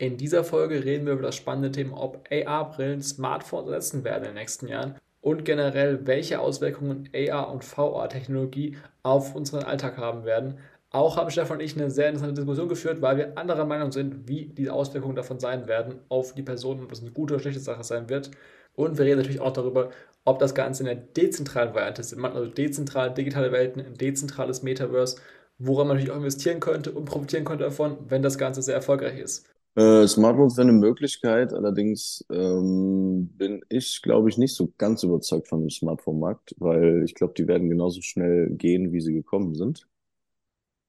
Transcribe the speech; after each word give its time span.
In 0.00 0.16
dieser 0.16 0.44
Folge 0.44 0.84
reden 0.84 1.06
wir 1.06 1.14
über 1.14 1.22
das 1.22 1.34
spannende 1.34 1.72
Thema, 1.72 2.00
ob 2.00 2.24
AR-Brillen 2.30 3.02
Smartphones 3.02 3.66
ersetzen 3.68 4.04
werden 4.04 4.22
in 4.22 4.30
den 4.30 4.34
nächsten 4.36 4.68
Jahren 4.68 4.94
und 5.20 5.44
generell, 5.44 6.06
welche 6.06 6.38
Auswirkungen 6.38 7.08
AR- 7.12 7.50
und 7.50 7.64
VR-Technologie 7.64 8.76
auf 9.02 9.34
unseren 9.34 9.64
Alltag 9.64 9.96
haben 9.96 10.24
werden. 10.24 10.58
Auch 10.90 11.16
haben 11.16 11.32
Stefan 11.32 11.56
und 11.56 11.64
ich 11.64 11.74
eine 11.74 11.90
sehr 11.90 12.06
interessante 12.06 12.36
Diskussion 12.36 12.68
geführt, 12.68 13.02
weil 13.02 13.16
wir 13.16 13.36
anderer 13.36 13.64
Meinung 13.64 13.90
sind, 13.90 14.28
wie 14.28 14.44
die 14.46 14.70
Auswirkungen 14.70 15.16
davon 15.16 15.40
sein 15.40 15.66
werden 15.66 15.96
auf 16.08 16.32
die 16.32 16.44
Personen, 16.44 16.84
ob 16.84 16.90
das 16.90 17.02
eine 17.02 17.10
gute 17.10 17.34
oder 17.34 17.40
schlechte 17.40 17.60
Sache 17.60 17.82
sein 17.82 18.08
wird. 18.08 18.30
Und 18.76 18.98
wir 18.98 19.04
reden 19.04 19.18
natürlich 19.18 19.40
auch 19.40 19.52
darüber, 19.52 19.90
ob 20.24 20.38
das 20.38 20.54
Ganze 20.54 20.84
in 20.84 20.86
der 20.86 20.94
dezentralen 20.94 21.74
Variante 21.74 22.02
ist. 22.02 22.16
Also 22.16 22.46
dezentrale 22.46 23.10
digitale 23.10 23.50
Welten, 23.50 23.84
ein 23.84 23.94
dezentrales 23.94 24.62
Metaverse, 24.62 25.16
woran 25.58 25.88
man 25.88 25.96
natürlich 25.96 26.12
auch 26.12 26.18
investieren 26.18 26.60
könnte 26.60 26.92
und 26.92 27.04
profitieren 27.04 27.44
könnte 27.44 27.64
davon, 27.64 27.98
wenn 28.08 28.22
das 28.22 28.38
Ganze 28.38 28.62
sehr 28.62 28.76
erfolgreich 28.76 29.18
ist. 29.18 29.44
Äh, 29.78 30.06
Smartphones 30.08 30.56
wäre 30.56 30.68
eine 30.68 30.76
Möglichkeit, 30.78 31.52
allerdings 31.54 32.24
ähm, 32.32 33.28
bin 33.38 33.64
ich, 33.68 34.02
glaube 34.02 34.28
ich, 34.28 34.36
nicht 34.38 34.54
so 34.54 34.72
ganz 34.76 35.02
überzeugt 35.04 35.48
von 35.48 35.60
dem 35.60 35.70
Smartphone-Markt, 35.70 36.54
weil 36.58 37.04
ich 37.04 37.14
glaube, 37.14 37.34
die 37.36 37.46
werden 37.46 37.70
genauso 37.70 38.02
schnell 38.02 38.50
gehen, 38.50 38.92
wie 38.92 39.00
sie 39.00 39.12
gekommen 39.14 39.54
sind. 39.54 39.86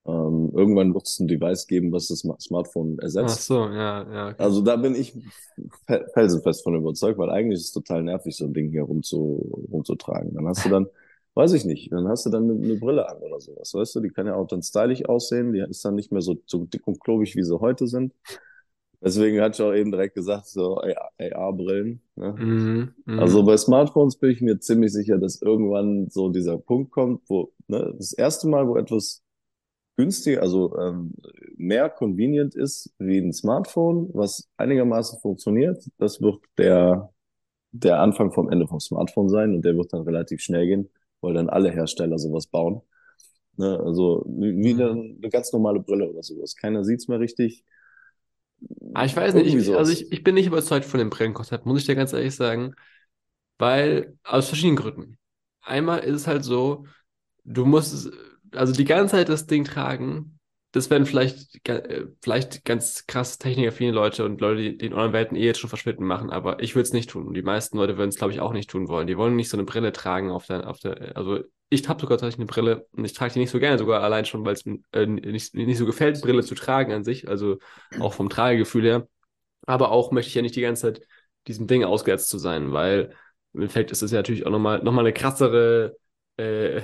Ähm, 0.06 0.52
irgendwann 0.56 0.94
wird 0.94 1.08
es 1.08 1.20
ein 1.20 1.28
Device 1.28 1.68
geben, 1.68 1.92
was 1.92 2.08
das 2.08 2.20
Smartphone 2.42 3.00
Ach 3.18 3.38
ersetzt. 3.40 3.40
so, 3.40 3.70
ja, 3.70 4.04
ja, 4.12 4.28
okay. 4.30 4.38
Also 4.38 4.62
da 4.62 4.76
bin 4.78 4.96
ich 4.96 5.14
fe- 5.88 6.08
felsenfest 6.14 6.64
von 6.64 6.76
überzeugt, 6.76 7.18
weil 7.20 7.30
eigentlich 7.32 7.60
ist 7.60 7.68
es 7.68 7.74
total 7.74 8.04
nervig, 8.04 8.36
so 8.36 8.46
ein 8.46 8.54
Ding 8.54 8.72
hier 8.72 8.84
rumzu, 8.84 9.68
rumzutragen. 9.72 10.34
Dann 10.36 10.48
hast 10.48 10.66
du 10.66 10.70
dann, 10.70 10.88
weiß 11.36 11.54
ich 11.54 11.66
nicht, 11.66 11.92
dann 11.92 12.08
hast 12.08 12.26
du 12.26 12.30
dann 12.32 12.46
eine, 12.50 12.54
eine 12.54 12.76
Brille 12.78 13.10
an 13.10 13.20
oder 13.20 13.40
sowas, 13.42 13.74
weißt 13.74 13.96
du? 13.96 14.02
Die 14.02 14.10
kann 14.12 14.28
ja 14.28 14.36
auch 14.36 14.48
dann 14.48 14.64
stylisch 14.64 15.06
aussehen, 15.06 15.54
die 15.54 15.60
ist 15.62 15.86
dann 15.86 15.96
nicht 15.96 16.12
mehr 16.12 16.22
so, 16.22 16.38
so 16.48 16.66
dick 16.66 16.88
und 16.88 17.00
klobig, 17.02 17.36
wie 17.36 17.44
sie 17.44 17.60
heute 17.60 17.88
sind. 17.88 18.14
Deswegen 19.02 19.42
hatte 19.42 19.64
ich 19.64 19.70
auch 19.70 19.74
eben 19.74 19.92
direkt 19.92 20.16
gesagt, 20.16 20.48
so 20.48 20.78
AR-Brillen. 20.80 22.02
Ne? 22.16 22.42
Mhm, 22.42 22.94
Also 23.16 23.44
mhm. 23.44 23.46
bei 23.46 23.58
Smartphones 23.58 24.18
bin 24.18 24.32
ich 24.32 24.42
mir 24.42 24.60
ziemlich 24.60 24.94
sicher, 24.94 25.18
dass 25.20 25.42
irgendwann 25.42 26.10
so 26.10 26.30
dieser 26.30 26.58
Punkt 26.58 26.92
kommt, 26.92 27.22
wo 27.30 27.54
ne, 27.68 27.94
das 27.98 28.14
erste 28.14 28.48
Mal, 28.50 28.68
wo 28.68 28.78
etwas 28.78 29.24
günstig, 29.98 30.42
also 30.42 30.78
ähm, 30.80 31.14
mehr 31.58 31.90
convenient 31.90 32.56
ist 32.56 32.94
wie 33.00 33.20
ein 33.20 33.34
Smartphone, 33.34 34.10
was 34.14 34.50
einigermaßen 34.58 35.20
funktioniert, 35.22 35.84
das 35.98 36.22
wird 36.22 36.40
der, 36.58 37.14
der 37.72 38.00
Anfang 38.02 38.32
vom 38.34 38.50
Ende 38.52 38.68
vom 38.68 38.80
Smartphone 38.82 39.30
sein 39.30 39.56
und 39.56 39.64
der 39.66 39.78
wird 39.78 39.94
dann 39.94 40.04
relativ 40.04 40.42
schnell 40.42 40.68
gehen, 40.68 40.90
weil 41.22 41.34
dann 41.36 41.50
alle 41.50 41.72
Hersteller 41.72 42.20
sowas 42.20 42.48
bauen. 42.48 42.82
Ne? 43.58 43.80
Also 43.80 44.24
wie 44.28 44.56
wie 44.64 44.72
eine, 44.72 44.92
Mhm. 44.92 45.00
eine 45.22 45.30
ganz 45.30 45.52
normale 45.54 45.80
Brille 45.80 46.10
oder 46.10 46.24
sowas. 46.24 46.56
Keiner 46.56 46.84
sieht's 46.86 47.08
mehr 47.08 47.20
richtig. 47.20 47.66
Aber 48.94 49.06
ich 49.06 49.16
weiß 49.16 49.34
nicht, 49.36 49.54
ich, 49.54 49.76
also 49.76 49.92
ich, 49.92 50.12
ich 50.12 50.24
bin 50.24 50.36
nicht 50.36 50.48
überzeugt 50.48 50.86
von 50.86 51.00
dem 51.00 51.10
Brillenkonzept, 51.10 51.66
muss 51.66 51.82
ich 51.82 51.86
dir 51.86 51.96
ganz 51.96 52.14
ehrlich 52.14 52.36
sagen, 52.36 52.74
weil 53.58 54.18
aus 54.24 54.48
verschiedenen 54.48 54.78
Gründen. 54.78 55.18
Einmal 55.62 56.00
ist 56.00 56.16
es 56.16 56.28
halt 56.28 56.44
so, 56.44 56.86
du 57.44 57.66
musst, 57.66 58.12
also 58.54 58.74
die 58.74 58.86
ganze 58.86 59.14
Zeit 59.16 59.30
das 59.30 59.46
Ding 59.46 59.64
tragen, 59.66 60.40
das 60.72 60.90
werden 60.90 61.06
vielleicht, 61.06 61.68
äh, 61.68 62.06
vielleicht 62.22 62.64
ganz 62.64 63.06
krass 63.08 63.38
technikaffine 63.38 63.92
Leute 63.92 64.24
und 64.24 64.40
Leute, 64.40 64.62
die 64.62 64.86
in 64.86 64.94
euren 64.94 65.14
Welten 65.14 65.36
eh 65.36 65.46
jetzt 65.46 65.60
schon 65.60 65.70
verschwinden 65.70 66.06
machen, 66.06 66.30
aber 66.30 66.62
ich 66.62 66.76
würde 66.76 66.84
es 66.84 66.94
nicht 66.94 67.10
tun. 67.10 67.28
Und 67.28 67.34
die 67.34 67.42
meisten 67.42 67.78
Leute 67.78 67.98
würden 67.98 68.10
es, 68.10 68.18
glaube 68.18 68.34
ich, 68.34 68.40
auch 68.40 68.54
nicht 68.54 68.70
tun 68.70 68.88
wollen. 68.88 69.08
Die 69.08 69.18
wollen 69.18 69.36
nicht 69.36 69.50
so 69.50 69.58
eine 69.58 69.66
Brille 69.66 69.92
tragen 69.92 70.32
auf 70.32 70.46
der, 70.46 70.70
auf 70.70 70.80
der, 70.80 71.18
also 71.18 71.40
ich 71.70 71.88
habe 71.88 72.02
sogar 72.02 72.18
tatsächlich 72.18 72.40
eine 72.40 72.48
Brille 72.48 72.88
und 72.94 73.06
ich 73.06 73.14
trage 73.14 73.34
die 73.34 73.40
nicht 73.40 73.52
so 73.52 73.60
gerne, 73.60 73.78
sogar 73.78 74.02
allein 74.02 74.26
schon, 74.26 74.44
weil 74.44 74.54
es 74.54 74.66
mir 74.66 74.80
äh, 74.92 75.06
nicht, 75.06 75.54
nicht 75.54 75.78
so 75.78 75.86
gefällt, 75.86 76.22
Brille 76.22 76.44
zu 76.44 76.56
tragen 76.56 76.92
an 76.92 77.04
sich, 77.04 77.28
also 77.28 77.60
auch 78.00 78.14
vom 78.14 78.30
Tragegefühl 78.30 78.84
her. 78.84 79.08
Aber 79.66 79.92
auch 79.92 80.12
möchte 80.12 80.30
ich 80.30 80.36
ja 80.36 80.42
nicht 80.42 80.56
die 80.56 80.62
ganze 80.62 80.94
Zeit 80.94 81.08
diesem 81.48 81.68
Ding 81.68 81.84
ausgesetzt 81.84 82.30
zu 82.30 82.40
sein, 82.40 82.74
weil 82.74 83.14
im 83.54 83.62
Endeffekt 83.62 83.92
ist 83.92 84.02
es 84.02 84.12
ja 84.12 84.20
natürlich 84.20 84.46
auch 84.46 84.52
nochmal 84.52 84.82
noch 84.84 84.92
mal 84.92 85.02
eine 85.02 85.14
krassere, 85.14 85.96
äh, 86.38 86.82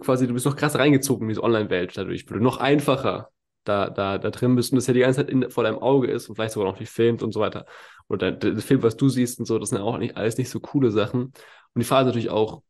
quasi, 0.00 0.26
du 0.26 0.34
bist 0.34 0.44
noch 0.46 0.56
krasser 0.56 0.78
reingezogen 0.78 1.24
in 1.24 1.28
diese 1.30 1.42
Online-Welt 1.42 1.96
dadurch, 1.96 2.28
weil 2.28 2.38
du 2.38 2.44
noch 2.44 2.58
einfacher 2.58 3.30
da, 3.64 3.90
da, 3.90 4.18
da 4.18 4.30
drin 4.30 4.54
bist 4.54 4.72
und 4.72 4.76
das 4.76 4.86
ja 4.86 4.94
die 4.94 5.00
ganze 5.00 5.20
Zeit 5.20 5.30
in, 5.30 5.50
vor 5.50 5.64
deinem 5.64 5.78
Auge 5.78 6.08
ist 6.08 6.28
und 6.28 6.36
vielleicht 6.36 6.52
sogar 6.52 6.70
noch 6.70 6.78
nicht 6.78 6.90
filmt 6.90 7.22
und 7.22 7.32
so 7.32 7.40
weiter. 7.40 7.66
Oder 8.08 8.32
das 8.32 8.64
Film, 8.64 8.82
was 8.82 8.96
du 8.96 9.08
siehst 9.08 9.38
und 9.38 9.46
so, 9.46 9.58
das 9.58 9.70
sind 9.70 9.78
ja 9.78 9.84
auch 9.84 9.98
nicht 9.98 10.16
alles 10.16 10.38
nicht 10.38 10.50
so 10.50 10.60
coole 10.60 10.90
Sachen. 10.90 11.24
Und 11.24 11.32
die 11.74 11.84
Frage 11.84 12.02
ist 12.02 12.06
natürlich 12.06 12.30
auch, 12.30 12.62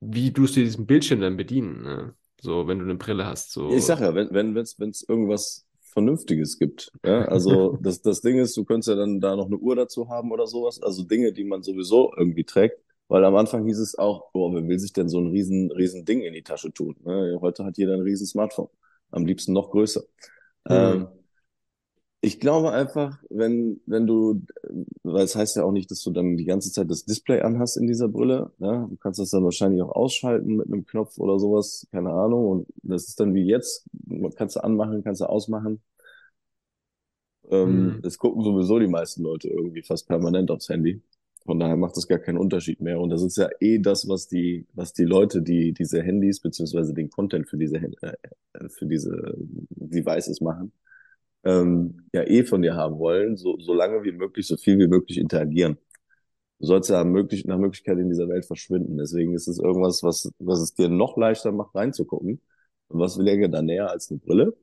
wie 0.00 0.32
tust 0.32 0.56
du 0.56 0.60
diesen 0.60 0.86
Bildschirm 0.86 1.20
dann 1.20 1.36
bedienen, 1.36 1.82
ne? 1.82 2.14
So, 2.40 2.66
wenn 2.66 2.78
du 2.78 2.84
eine 2.84 2.94
Brille 2.94 3.26
hast, 3.26 3.48
Ich 3.48 3.52
so. 3.52 3.78
sag 3.80 4.00
ja, 4.00 4.14
wenn, 4.14 4.32
wenn, 4.32 4.54
wenn's, 4.54 4.78
wenn's 4.78 5.02
irgendwas 5.06 5.66
Vernünftiges 5.82 6.58
gibt, 6.58 6.90
ja, 7.04 7.26
also 7.26 7.76
das, 7.82 8.00
das 8.00 8.22
Ding 8.22 8.38
ist, 8.38 8.56
du 8.56 8.64
könntest 8.64 8.88
ja 8.88 8.94
dann 8.94 9.20
da 9.20 9.36
noch 9.36 9.46
eine 9.46 9.58
Uhr 9.58 9.76
dazu 9.76 10.08
haben 10.08 10.32
oder 10.32 10.46
sowas, 10.46 10.82
also 10.82 11.02
Dinge, 11.02 11.32
die 11.32 11.44
man 11.44 11.62
sowieso 11.62 12.12
irgendwie 12.16 12.44
trägt, 12.44 12.80
weil 13.08 13.24
am 13.24 13.36
Anfang 13.36 13.66
hieß 13.66 13.78
es 13.78 13.98
auch, 13.98 14.30
oh, 14.32 14.54
wer 14.54 14.66
will 14.66 14.78
sich 14.78 14.92
denn 14.94 15.10
so 15.10 15.18
ein 15.20 15.26
riesen, 15.26 15.70
riesen 15.72 16.06
Ding 16.06 16.22
in 16.22 16.32
die 16.32 16.42
Tasche 16.42 16.72
tun? 16.72 16.96
Ne? 17.04 17.38
Heute 17.42 17.64
hat 17.64 17.76
jeder 17.76 17.94
ein 17.94 18.00
riesen 18.00 18.26
Smartphone, 18.26 18.68
am 19.10 19.26
liebsten 19.26 19.52
noch 19.52 19.70
größer. 19.70 20.02
Hm. 20.66 20.76
Ähm, 20.76 21.08
ich 22.22 22.38
glaube 22.40 22.72
einfach, 22.72 23.18
wenn, 23.30 23.80
wenn 23.86 24.06
du, 24.06 24.42
weil 25.02 25.24
es 25.24 25.36
heißt 25.36 25.56
ja 25.56 25.64
auch 25.64 25.72
nicht, 25.72 25.90
dass 25.90 26.02
du 26.02 26.10
dann 26.10 26.36
die 26.36 26.44
ganze 26.44 26.70
Zeit 26.72 26.90
das 26.90 27.04
Display 27.04 27.40
anhast 27.40 27.76
in 27.78 27.86
dieser 27.86 28.08
Brille, 28.08 28.52
ja, 28.58 28.86
du 28.88 28.96
kannst 28.96 29.18
das 29.20 29.30
dann 29.30 29.44
wahrscheinlich 29.44 29.82
auch 29.82 29.90
ausschalten 29.92 30.56
mit 30.56 30.66
einem 30.66 30.84
Knopf 30.86 31.18
oder 31.18 31.38
sowas, 31.38 31.86
keine 31.92 32.10
Ahnung, 32.12 32.46
und 32.48 32.68
das 32.82 33.08
ist 33.08 33.20
dann 33.20 33.34
wie 33.34 33.44
jetzt, 33.46 33.86
kannst 34.36 34.56
du 34.56 34.64
anmachen, 34.64 35.02
kannst 35.02 35.22
du 35.22 35.26
ausmachen. 35.26 35.80
Ähm, 37.50 37.96
Hm. 37.96 38.02
es 38.02 38.18
gucken 38.18 38.42
sowieso 38.44 38.78
die 38.78 38.86
meisten 38.86 39.22
Leute 39.22 39.48
irgendwie 39.48 39.82
fast 39.82 40.06
permanent 40.08 40.50
aufs 40.50 40.68
Handy. 40.68 41.02
Von 41.46 41.58
daher 41.58 41.76
macht 41.76 41.96
das 41.96 42.06
gar 42.06 42.18
keinen 42.18 42.38
Unterschied 42.38 42.80
mehr. 42.80 43.00
Und 43.00 43.10
das 43.10 43.22
ist 43.22 43.36
ja 43.38 43.48
eh 43.60 43.78
das, 43.78 44.06
was 44.08 44.28
die, 44.28 44.66
was 44.74 44.92
die 44.92 45.04
Leute, 45.04 45.42
die 45.42 45.72
diese 45.72 46.02
Handys 46.02 46.40
beziehungsweise 46.40 46.92
den 46.94 47.10
Content 47.10 47.48
für 47.48 47.56
diese, 47.56 47.80
Hand- 47.80 47.96
äh, 48.02 48.68
für 48.68 48.86
diese 48.86 49.34
Devices 49.70 50.40
machen, 50.40 50.72
ähm, 51.44 52.08
ja 52.12 52.22
eh 52.24 52.44
von 52.44 52.62
dir 52.62 52.74
haben 52.74 52.98
wollen, 52.98 53.36
so, 53.36 53.58
so 53.58 53.72
lange 53.74 54.04
wie 54.04 54.12
möglich, 54.12 54.46
so 54.46 54.56
viel 54.56 54.78
wie 54.78 54.88
möglich 54.88 55.18
interagieren. 55.18 55.78
Du 56.58 56.66
sollst 56.66 56.90
ja 56.90 57.04
möglich, 57.04 57.46
nach 57.46 57.58
Möglichkeit 57.58 57.98
in 57.98 58.10
dieser 58.10 58.28
Welt 58.28 58.44
verschwinden. 58.46 58.98
Deswegen 58.98 59.34
ist 59.34 59.48
es 59.48 59.58
irgendwas, 59.58 60.02
was, 60.02 60.30
was 60.38 60.60
es 60.60 60.74
dir 60.74 60.88
noch 60.88 61.16
leichter 61.16 61.52
macht, 61.52 61.74
reinzugucken. 61.74 62.40
Und 62.88 63.00
was 63.00 63.16
läge 63.16 63.48
da 63.48 63.62
näher 63.62 63.90
als 63.90 64.10
eine 64.10 64.20
Brille? 64.20 64.56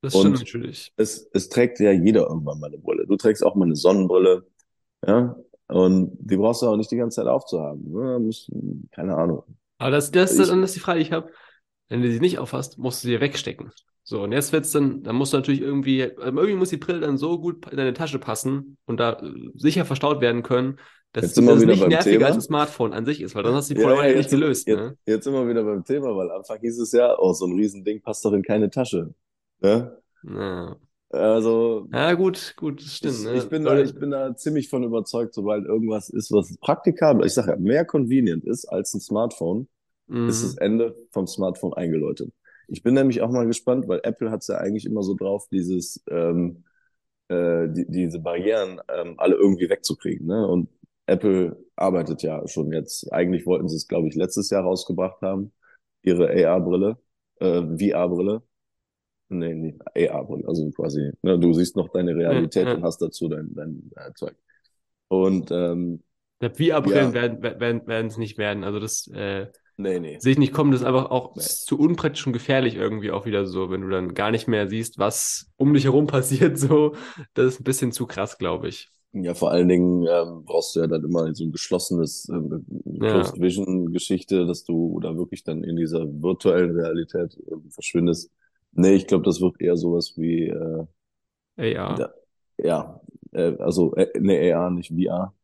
Das 0.00 0.14
stimmt 0.14 0.36
Und 0.36 0.40
natürlich. 0.40 0.92
es, 0.96 1.28
es 1.32 1.48
trägt 1.48 1.80
ja 1.80 1.92
jeder 1.92 2.28
irgendwann 2.28 2.58
mal 2.60 2.68
eine 2.68 2.78
Brille. 2.78 3.06
Du 3.06 3.16
trägst 3.16 3.44
auch 3.44 3.54
mal 3.54 3.66
eine 3.66 3.76
Sonnenbrille, 3.76 4.46
ja. 5.06 5.36
Und 5.68 6.16
die 6.20 6.36
brauchst 6.36 6.62
du 6.62 6.66
auch 6.66 6.76
nicht 6.76 6.90
die 6.90 6.96
ganze 6.96 7.16
Zeit 7.16 7.26
aufzuhaben. 7.26 7.90
Ne? 7.92 8.18
Musst, 8.18 8.50
keine 8.90 9.16
Ahnung. 9.16 9.44
Aber 9.78 9.90
das, 9.90 10.10
das 10.10 10.32
ist 10.32 10.40
Ich, 10.40 10.48
dann 10.48 10.62
ist 10.62 10.74
die 10.76 10.80
Frage, 10.80 11.00
die 11.00 11.06
ich 11.06 11.12
habe. 11.12 11.30
Wenn 11.88 12.02
du 12.02 12.10
sie 12.10 12.20
nicht 12.20 12.38
aufhast, 12.38 12.78
musst 12.78 13.04
du 13.04 13.08
sie 13.08 13.20
wegstecken. 13.20 13.70
So, 14.12 14.22
und 14.22 14.32
jetzt 14.32 14.52
wird's 14.52 14.72
dann, 14.72 15.02
dann 15.02 15.16
musst 15.16 15.32
du 15.32 15.38
natürlich 15.38 15.62
irgendwie, 15.62 16.02
ähm, 16.02 16.36
irgendwie 16.36 16.54
muss 16.54 16.68
die 16.68 16.76
Brille 16.76 17.00
dann 17.00 17.16
so 17.16 17.38
gut 17.40 17.66
in 17.70 17.78
deine 17.78 17.94
Tasche 17.94 18.18
passen 18.18 18.76
und 18.84 19.00
da 19.00 19.14
äh, 19.14 19.50
sicher 19.54 19.86
verstaut 19.86 20.20
werden 20.20 20.42
können, 20.42 20.78
dass, 21.12 21.24
jetzt 21.24 21.34
sind 21.34 21.46
dass 21.46 21.48
wir 21.48 21.56
es 21.56 21.62
wieder 21.62 21.72
nicht 21.72 21.80
beim 21.80 21.88
nerviger 21.88 22.26
als 22.26 22.36
ein 22.36 22.40
Thema. 22.40 22.42
Smartphone 22.42 22.92
an 22.92 23.06
sich 23.06 23.22
ist, 23.22 23.34
weil 23.34 23.42
dann 23.42 23.54
hast 23.54 23.70
du 23.70 23.74
die 23.74 23.80
Ja, 23.80 23.88
ja, 23.96 24.02
Problematik 24.02 24.16
nicht 24.18 24.30
gelöst, 24.30 24.66
jetzt, 24.66 24.80
ne? 24.80 24.98
jetzt 25.06 25.24
sind 25.24 25.32
wir 25.32 25.48
wieder 25.48 25.64
beim 25.64 25.84
Thema, 25.84 26.14
weil 26.16 26.30
am 26.30 26.38
Anfang 26.38 26.58
hieß 26.60 26.78
es 26.80 26.92
ja, 26.92 27.16
oh, 27.18 27.32
so 27.32 27.46
ein 27.46 27.54
Riesending 27.56 28.02
passt 28.02 28.24
doch 28.24 28.32
in 28.34 28.42
keine 28.42 28.68
Tasche. 28.70 29.14
Ja? 29.62 29.96
Ja. 30.22 30.76
Also, 31.10 31.88
Ja, 31.92 32.14
gut, 32.14 32.54
gut, 32.56 32.80
das 32.82 32.96
stimmt, 32.96 33.14
ich, 33.18 33.24
ne? 33.24 33.34
ich 33.34 33.48
bin 33.48 33.64
da, 33.64 33.78
ich 33.78 33.94
bin 33.94 34.10
da 34.10 34.34
ziemlich 34.34 34.68
von 34.70 34.82
überzeugt, 34.84 35.34
sobald 35.34 35.66
irgendwas 35.66 36.08
ist, 36.08 36.32
was 36.32 36.56
praktikabel, 36.58 37.26
ich 37.26 37.34
sage 37.34 37.52
ja, 37.52 37.56
mehr 37.58 37.84
convenient 37.84 38.44
ist 38.44 38.64
als 38.66 38.94
ein 38.94 39.00
Smartphone, 39.00 39.68
ist 40.08 40.42
das 40.44 40.52
mhm. 40.54 40.58
Ende 40.60 40.96
vom 41.10 41.26
Smartphone 41.26 41.74
eingeläutet. 41.74 42.32
Ich 42.72 42.82
bin 42.82 42.94
nämlich 42.94 43.20
auch 43.20 43.30
mal 43.30 43.46
gespannt, 43.46 43.86
weil 43.86 44.00
Apple 44.02 44.30
hat 44.30 44.40
es 44.40 44.48
ja 44.48 44.56
eigentlich 44.56 44.86
immer 44.86 45.02
so 45.02 45.14
drauf, 45.14 45.46
dieses, 45.50 46.02
ähm, 46.08 46.64
äh, 47.28 47.68
die, 47.68 47.84
diese 47.86 48.18
Barrieren 48.18 48.80
ähm, 48.88 49.14
alle 49.18 49.36
irgendwie 49.36 49.68
wegzukriegen. 49.68 50.26
Ne? 50.26 50.46
Und 50.46 50.70
Apple 51.04 51.62
arbeitet 51.76 52.22
ja 52.22 52.46
schon 52.48 52.72
jetzt, 52.72 53.12
eigentlich 53.12 53.44
wollten 53.44 53.68
sie 53.68 53.76
es, 53.76 53.88
glaube 53.88 54.08
ich, 54.08 54.14
letztes 54.14 54.48
Jahr 54.48 54.62
rausgebracht 54.62 55.20
haben, 55.20 55.52
ihre 56.02 56.30
AR-Brille, 56.30 56.96
äh, 57.40 57.60
VR-Brille. 57.60 58.42
Nee, 59.28 59.54
nee, 59.54 60.08
AR-Brille, 60.08 60.48
also 60.48 60.70
quasi, 60.70 61.12
ne, 61.20 61.38
du 61.38 61.52
siehst 61.52 61.76
noch 61.76 61.90
deine 61.90 62.12
Ja, 62.12 62.30
Realität 62.30 62.68
und 62.68 62.80
ja. 62.80 62.82
hast 62.82 63.02
dazu 63.02 63.28
dein, 63.28 63.54
dein 63.54 63.90
äh, 63.96 64.12
Zeug. 64.14 64.36
Und 65.08 65.50
ähm, 65.50 66.02
VR-Brillen 66.40 67.12
ja, 67.12 67.12
werden, 67.12 67.42
werden, 67.42 67.86
werden 67.86 68.06
es 68.06 68.16
nicht 68.16 68.38
werden. 68.38 68.64
Also 68.64 68.80
das 68.80 69.08
äh, 69.08 69.48
nee, 69.76 70.00
nee, 70.00 70.18
sehe 70.18 70.32
ich 70.32 70.38
nicht 70.38 70.52
kommen. 70.52 70.70
Das 70.72 70.80
ist 70.80 70.86
einfach 70.86 71.10
auch 71.10 71.34
nee. 71.36 71.42
zu 71.42 71.78
unpraktisch 71.78 72.26
und 72.26 72.32
gefährlich 72.32 72.76
irgendwie 72.76 73.10
auch 73.10 73.26
wieder 73.26 73.46
so, 73.46 73.70
wenn 73.70 73.82
du 73.82 73.88
dann 73.88 74.14
gar 74.14 74.30
nicht 74.30 74.48
mehr 74.48 74.68
siehst, 74.68 74.98
was 74.98 75.50
um 75.56 75.74
dich 75.74 75.84
herum 75.84 76.06
passiert. 76.06 76.58
So, 76.62 76.94
das 77.34 77.54
ist 77.54 77.60
ein 77.60 77.64
bisschen 77.64 77.92
zu 77.92 78.06
krass, 78.06 78.38
glaube 78.38 78.68
ich. 78.68 78.88
Ja, 79.14 79.34
vor 79.34 79.50
allen 79.50 79.68
Dingen 79.68 80.06
ähm, 80.08 80.44
brauchst 80.44 80.74
du 80.74 80.80
ja 80.80 80.86
dann 80.86 81.04
immer 81.04 81.34
so 81.34 81.44
ein 81.44 81.52
geschlossenes 81.52 82.28
ähm, 82.30 82.64
Ja, 82.84 83.10
Closed 83.10 83.40
Vision 83.40 83.92
Geschichte, 83.92 84.46
dass 84.46 84.64
du 84.64 85.00
da 85.00 85.16
wirklich 85.16 85.44
dann 85.44 85.64
in 85.64 85.76
dieser 85.76 86.06
virtuellen 86.06 86.70
Realität 86.70 87.36
ähm, 87.50 87.68
verschwindest. 87.70 88.30
Nee, 88.72 88.94
ich 88.94 89.06
glaube, 89.06 89.24
das 89.24 89.40
wird 89.40 89.60
eher 89.60 89.76
sowas 89.76 90.14
wie 90.16 90.48
äh, 90.48 91.76
AR. 91.76 91.94
da, 91.94 92.14
ja, 92.56 93.00
äh, 93.32 93.56
also, 93.58 93.94
äh, 93.96 94.18
ne, 94.18 94.54
AR, 94.54 94.70
nicht 94.70 94.92
VR. 94.92 95.34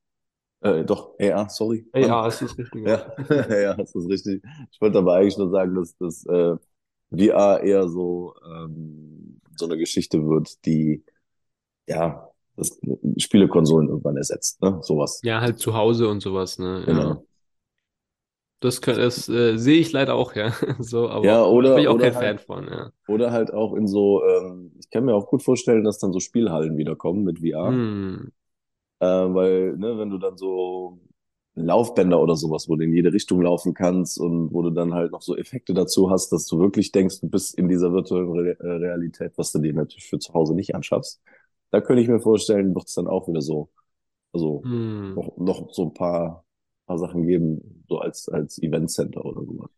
Äh, 0.61 0.85
doch, 0.85 1.15
AR, 1.21 1.49
sorry. 1.49 1.87
Ja, 1.95 2.27
es 2.27 2.43
ist 2.43 2.59
richtig. 2.59 2.87
Ja, 2.87 3.13
ja, 3.31 3.75
das 3.77 3.95
ist 3.95 4.09
richtig. 4.09 4.43
Ich 4.71 4.81
wollte 4.81 4.99
aber 4.99 5.15
eigentlich 5.15 5.39
nur 5.39 5.51
sagen, 5.51 5.75
dass, 5.75 5.97
dass 5.99 6.27
äh, 6.27 6.57
VR 7.11 7.61
eher 7.63 7.89
so, 7.89 8.35
ähm, 8.45 9.41
so 9.57 9.67
eine 9.67 9.79
Geschichte 9.79 10.27
wird, 10.27 10.65
die 10.67 11.05
ja 11.87 12.29
das 12.57 12.79
Spielekonsolen 13.19 13.89
irgendwann 13.89 14.17
ersetzt, 14.17 14.61
ne? 14.63 14.79
Sowas. 14.83 15.21
Ja, 15.23 15.41
halt 15.41 15.59
zu 15.61 15.75
Hause 15.75 16.09
und 16.09 16.21
sowas, 16.21 16.59
ne? 16.59 16.81
Ja. 16.81 16.87
Genau. 16.87 17.25
Das, 18.61 18.81
kann, 18.81 18.97
das 18.97 19.29
äh, 19.29 19.57
sehe 19.57 19.79
ich 19.79 19.93
leider 19.93 20.15
auch, 20.15 20.35
ja. 20.35 20.53
So, 20.81 21.09
aber 21.09 21.25
Ja, 21.25 21.45
oder, 21.45 21.75
bin 21.77 21.83
ich 21.85 21.89
auch 21.89 21.95
oder 21.95 22.11
kein 22.11 22.17
halt, 22.17 22.41
Fan 22.41 22.47
von, 22.47 22.67
ja. 22.67 22.91
oder 23.07 23.31
halt 23.31 23.55
auch 23.55 23.75
in 23.75 23.87
so, 23.87 24.25
ähm, 24.25 24.73
ich 24.81 24.91
kann 24.91 25.05
mir 25.05 25.15
auch 25.15 25.29
gut 25.29 25.45
vorstellen, 25.45 25.85
dass 25.85 25.99
dann 25.99 26.13
so 26.13 26.19
Spielhallen 26.19 26.77
wiederkommen 26.77 27.23
mit 27.23 27.39
VR. 27.39 27.69
Hm. 27.69 28.33
Äh, 29.01 29.07
weil, 29.07 29.77
ne, 29.77 29.99
wenn 29.99 30.11
du 30.11 30.19
dann 30.19 30.37
so 30.37 31.01
Laufbänder 31.55 32.21
oder 32.21 32.37
sowas, 32.37 32.69
wo 32.69 32.77
du 32.77 32.85
in 32.85 32.95
jede 32.95 33.13
Richtung 33.13 33.43
laufen 33.43 33.75
kannst 33.75 34.19
und 34.21 34.53
wo 34.53 34.63
du 34.63 34.71
dann 34.71 34.95
halt 34.95 35.13
noch 35.13 35.23
so 35.23 35.37
Effekte 35.37 35.75
dazu 35.75 36.11
hast, 36.11 36.31
dass 36.33 36.47
du 36.47 36.59
wirklich 36.61 36.93
denkst, 36.93 37.21
du 37.21 37.29
bist 37.29 37.55
in 37.59 37.69
dieser 37.69 37.93
virtuellen 37.93 38.31
Re 38.33 38.57
äh, 38.61 38.67
Realität, 38.67 39.33
was 39.37 39.53
du 39.53 39.59
dir 39.61 39.73
natürlich 39.75 40.07
für 40.09 40.19
zu 40.19 40.35
Hause 40.35 40.55
nicht 40.55 40.75
anschaffst. 40.75 41.21
Da 41.71 41.81
könnte 41.81 42.03
ich 42.03 42.09
mir 42.09 42.21
vorstellen, 42.21 42.75
wird 42.75 42.89
es 42.89 42.95
dann 42.95 43.09
auch 43.09 43.29
wieder 43.29 43.43
so, 43.43 43.71
also 44.33 44.65
Hm. 44.65 45.17
noch, 45.17 45.37
noch 45.39 45.73
so 45.75 45.85
ein 45.87 45.95
paar, 45.95 46.45
paar 46.87 46.99
Sachen 46.99 47.27
geben, 47.27 47.85
so 47.89 47.99
als, 48.01 48.29
als 48.29 48.59
Event-Center 48.63 49.25
oder 49.25 49.45
sowas. 49.47 49.71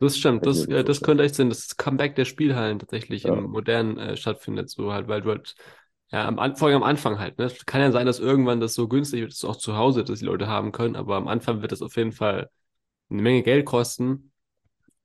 Das 0.00 0.18
stimmt, 0.18 0.46
das, 0.46 0.64
äh, 0.66 0.82
das 0.84 1.00
könnte 1.02 1.22
echt 1.22 1.36
sein, 1.36 1.48
dass 1.48 1.66
das 1.68 1.76
Comeback 1.76 2.16
der 2.16 2.24
Spielhallen 2.24 2.78
tatsächlich 2.80 3.24
Ja. 3.24 3.36
im 3.36 3.44
Modernen 3.44 3.98
äh, 3.98 4.16
stattfindet, 4.16 4.68
so 4.68 4.92
halt, 4.92 5.06
weil 5.08 5.22
du 5.22 5.30
halt, 5.30 5.54
ja, 6.12 6.26
am, 6.28 6.38
An- 6.38 6.56
vor 6.56 6.68
allem 6.68 6.78
am 6.78 6.82
Anfang 6.88 7.18
halt, 7.18 7.38
ne? 7.38 7.50
Kann 7.66 7.80
ja 7.80 7.90
sein, 7.92 8.06
dass 8.06 8.18
irgendwann 8.20 8.60
das 8.60 8.74
so 8.74 8.88
günstig 8.88 9.20
wird, 9.20 9.32
dass 9.32 9.38
du 9.40 9.48
auch 9.48 9.56
zu 9.56 9.76
Hause 9.76 10.04
das 10.04 10.18
die 10.20 10.24
Leute 10.24 10.46
haben 10.48 10.72
können, 10.72 10.96
aber 10.96 11.16
am 11.16 11.28
Anfang 11.28 11.62
wird 11.62 11.72
das 11.72 11.82
auf 11.82 11.96
jeden 11.96 12.12
Fall 12.12 12.50
eine 13.10 13.22
Menge 13.22 13.42
Geld 13.42 13.66
kosten, 13.66 14.32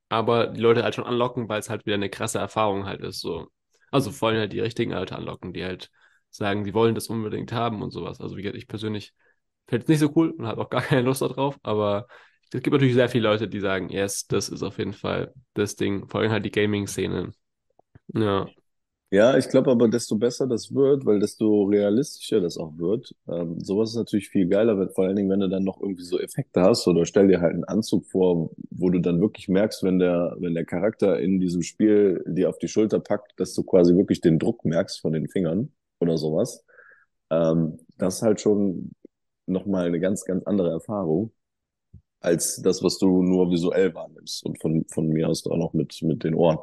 aber 0.10 0.48
die 0.48 0.62
Leute 0.62 0.84
halt 0.84 0.96
schon 0.96 1.06
anlocken, 1.06 1.50
weil 1.50 1.60
es 1.60 1.70
halt 1.70 1.86
wieder 1.86 1.96
eine 1.96 2.10
krasse 2.10 2.40
Erfahrung 2.40 2.86
halt 2.86 3.02
ist, 3.02 3.22
so. 3.22 3.48
Also 3.92 4.12
vor 4.12 4.30
allem 4.30 4.40
halt 4.40 4.54
die 4.54 4.60
richtigen 4.60 4.92
Leute 4.92 5.16
anlocken, 5.16 5.54
die 5.54 5.64
halt 5.66 5.92
sagen, 6.30 6.64
die 6.66 6.74
wollen 6.74 6.96
das 6.96 7.08
unbedingt 7.08 7.52
haben 7.52 7.82
und 7.82 7.92
sowas. 7.92 8.22
Also 8.22 8.38
wie 8.38 8.42
gesagt, 8.44 8.58
ich 8.58 8.68
persönlich 8.68 9.14
fände 9.68 9.84
es 9.84 9.90
nicht 9.90 10.00
so 10.00 10.12
cool 10.16 10.32
und 10.32 10.48
habe 10.48 10.62
auch 10.64 10.70
gar 10.72 10.82
keine 10.82 11.02
Lust 11.04 11.22
darauf, 11.22 11.60
aber 11.64 12.08
es 12.54 12.62
gibt 12.64 12.74
natürlich 12.74 12.96
sehr 12.96 13.10
viele 13.10 13.30
Leute, 13.30 13.48
die 13.50 13.60
sagen, 13.60 13.90
yes, 13.90 14.28
das 14.28 14.50
ist 14.50 14.64
auf 14.64 14.78
jeden 14.80 14.94
Fall 14.94 15.34
das 15.54 15.76
Ding, 15.76 16.08
vor 16.10 16.22
allem 16.22 16.32
halt 16.32 16.46
die 16.46 16.52
Gaming-Szene. 16.52 17.32
Ja. 18.14 18.48
Ja, 19.10 19.38
ich 19.38 19.48
glaube 19.48 19.72
aber, 19.72 19.88
desto 19.88 20.18
besser 20.18 20.48
das 20.48 20.74
wird, 20.76 21.06
weil 21.06 21.20
desto 21.22 21.64
realistischer 21.64 22.42
das 22.42 22.58
auch 22.58 22.78
wird. 22.78 23.16
Ähm, 23.30 23.58
sowas 23.64 23.92
ist 23.92 23.96
natürlich 23.96 24.28
viel 24.28 24.48
geiler, 24.50 24.78
wenn, 24.78 24.90
vor 24.90 25.06
allen 25.06 25.16
Dingen, 25.16 25.30
wenn 25.30 25.40
du 25.40 25.48
dann 25.48 25.64
noch 25.64 25.80
irgendwie 25.82 26.04
so 26.04 26.20
Effekte 26.20 26.62
hast 26.62 26.86
oder 26.90 27.06
stell 27.06 27.30
dir 27.30 27.40
halt 27.40 27.54
einen 27.54 27.64
Anzug 27.64 28.06
vor, 28.06 28.52
wo 28.70 28.90
du 28.90 29.00
dann 29.00 29.22
wirklich 29.22 29.48
merkst, 29.48 29.82
wenn 29.84 30.00
der, 30.00 30.36
wenn 30.40 30.54
der 30.56 30.66
Charakter 30.66 31.20
in 31.22 31.40
diesem 31.40 31.62
Spiel 31.62 32.22
dir 32.28 32.50
auf 32.50 32.58
die 32.60 32.68
Schulter 32.68 33.00
packt, 33.00 33.40
dass 33.40 33.54
du 33.54 33.64
quasi 33.64 33.96
wirklich 33.96 34.20
den 34.20 34.40
Druck 34.40 34.66
merkst 34.66 35.00
von 35.00 35.14
den 35.14 35.30
Fingern 35.30 35.72
oder 36.02 36.18
sowas. 36.18 36.66
Ähm, 37.30 37.80
das 37.98 38.18
ist 38.18 38.22
halt 38.24 38.42
schon 38.42 38.92
nochmal 39.46 39.88
eine 39.88 40.00
ganz, 40.02 40.26
ganz 40.26 40.44
andere 40.46 40.72
Erfahrung 40.72 41.32
als 42.20 42.62
das, 42.62 42.84
was 42.84 42.98
du 42.98 43.22
nur 43.24 43.52
visuell 43.52 43.94
wahrnimmst 43.94 44.44
und 44.46 44.60
von, 44.62 44.86
von 44.90 45.08
mir 45.10 45.30
aus 45.30 45.46
auch 45.48 45.58
noch 45.58 45.74
mit, 45.74 46.02
mit 46.04 46.24
den 46.24 46.36
Ohren. 46.36 46.60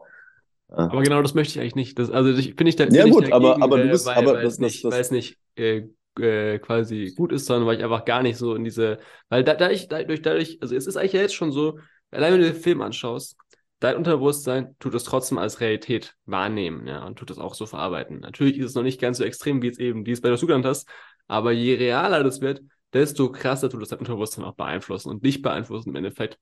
Aber 0.68 1.02
genau 1.02 1.22
das 1.22 1.34
möchte 1.34 1.52
ich 1.52 1.60
eigentlich 1.60 1.74
nicht. 1.76 1.98
Das, 1.98 2.10
also 2.10 2.30
ich 2.32 2.56
bin 2.56 2.64
nicht 2.64 2.80
da, 2.80 2.84
Ja, 2.86 3.04
ich 3.06 3.12
gut, 3.12 3.30
aber- 3.32 3.62
aber 3.62 3.78
du 3.78 3.84
äh, 3.84 3.90
bist- 3.90 4.06
weil, 4.06 4.16
aber 4.16 4.34
das- 4.34 4.42
es 4.44 4.48
das- 4.50 4.58
nicht, 4.58 4.84
das- 4.84 4.92
weil 4.92 5.00
es 5.00 5.10
nicht 5.10 5.38
äh, 5.56 5.82
äh, 6.18 6.58
quasi 6.58 7.12
gut 7.16 7.32
ist, 7.32 7.46
sondern 7.46 7.66
weil 7.66 7.76
ich 7.78 7.84
einfach 7.84 8.04
gar 8.04 8.22
nicht 8.22 8.36
so 8.36 8.54
in 8.54 8.64
diese, 8.64 8.98
weil 9.28 9.44
da, 9.44 9.54
da 9.54 9.70
ich 9.70 9.88
dadurch, 9.88 10.22
dadurch, 10.22 10.58
also 10.60 10.74
es 10.74 10.86
ist 10.86 10.96
eigentlich 10.96 11.12
ja 11.12 11.20
jetzt 11.20 11.34
schon 11.34 11.52
so, 11.52 11.78
allein 12.10 12.32
wenn 12.34 12.40
du 12.40 12.52
den 12.52 12.60
Film 12.60 12.80
anschaust, 12.82 13.36
dein 13.80 13.96
Unterbewusstsein 13.96 14.76
tut 14.78 14.94
es 14.94 15.04
trotzdem 15.04 15.38
als 15.38 15.60
Realität 15.60 16.14
wahrnehmen, 16.24 16.86
ja, 16.86 17.04
und 17.04 17.18
tut 17.18 17.30
es 17.30 17.38
auch 17.38 17.54
so 17.54 17.66
verarbeiten. 17.66 18.20
Natürlich 18.20 18.58
ist 18.58 18.66
es 18.66 18.74
noch 18.74 18.82
nicht 18.84 19.00
ganz 19.00 19.18
so 19.18 19.24
extrem, 19.24 19.60
wie 19.62 19.68
es 19.68 19.78
eben, 19.78 20.06
wie 20.06 20.12
es 20.12 20.20
bei 20.20 20.28
der 20.30 20.38
genannt 20.38 20.64
hast, 20.66 20.88
aber 21.26 21.52
je 21.52 21.74
realer 21.74 22.22
das 22.24 22.40
wird, 22.40 22.62
desto 22.92 23.30
krasser 23.32 23.68
tut 23.68 23.82
es 23.82 23.88
dein 23.88 23.98
Unterbewusstsein 23.98 24.44
auch 24.44 24.54
beeinflussen 24.54 25.08
und 25.10 25.24
dich 25.24 25.42
beeinflussen 25.42 25.90
im 25.90 25.96
Endeffekt 25.96 26.38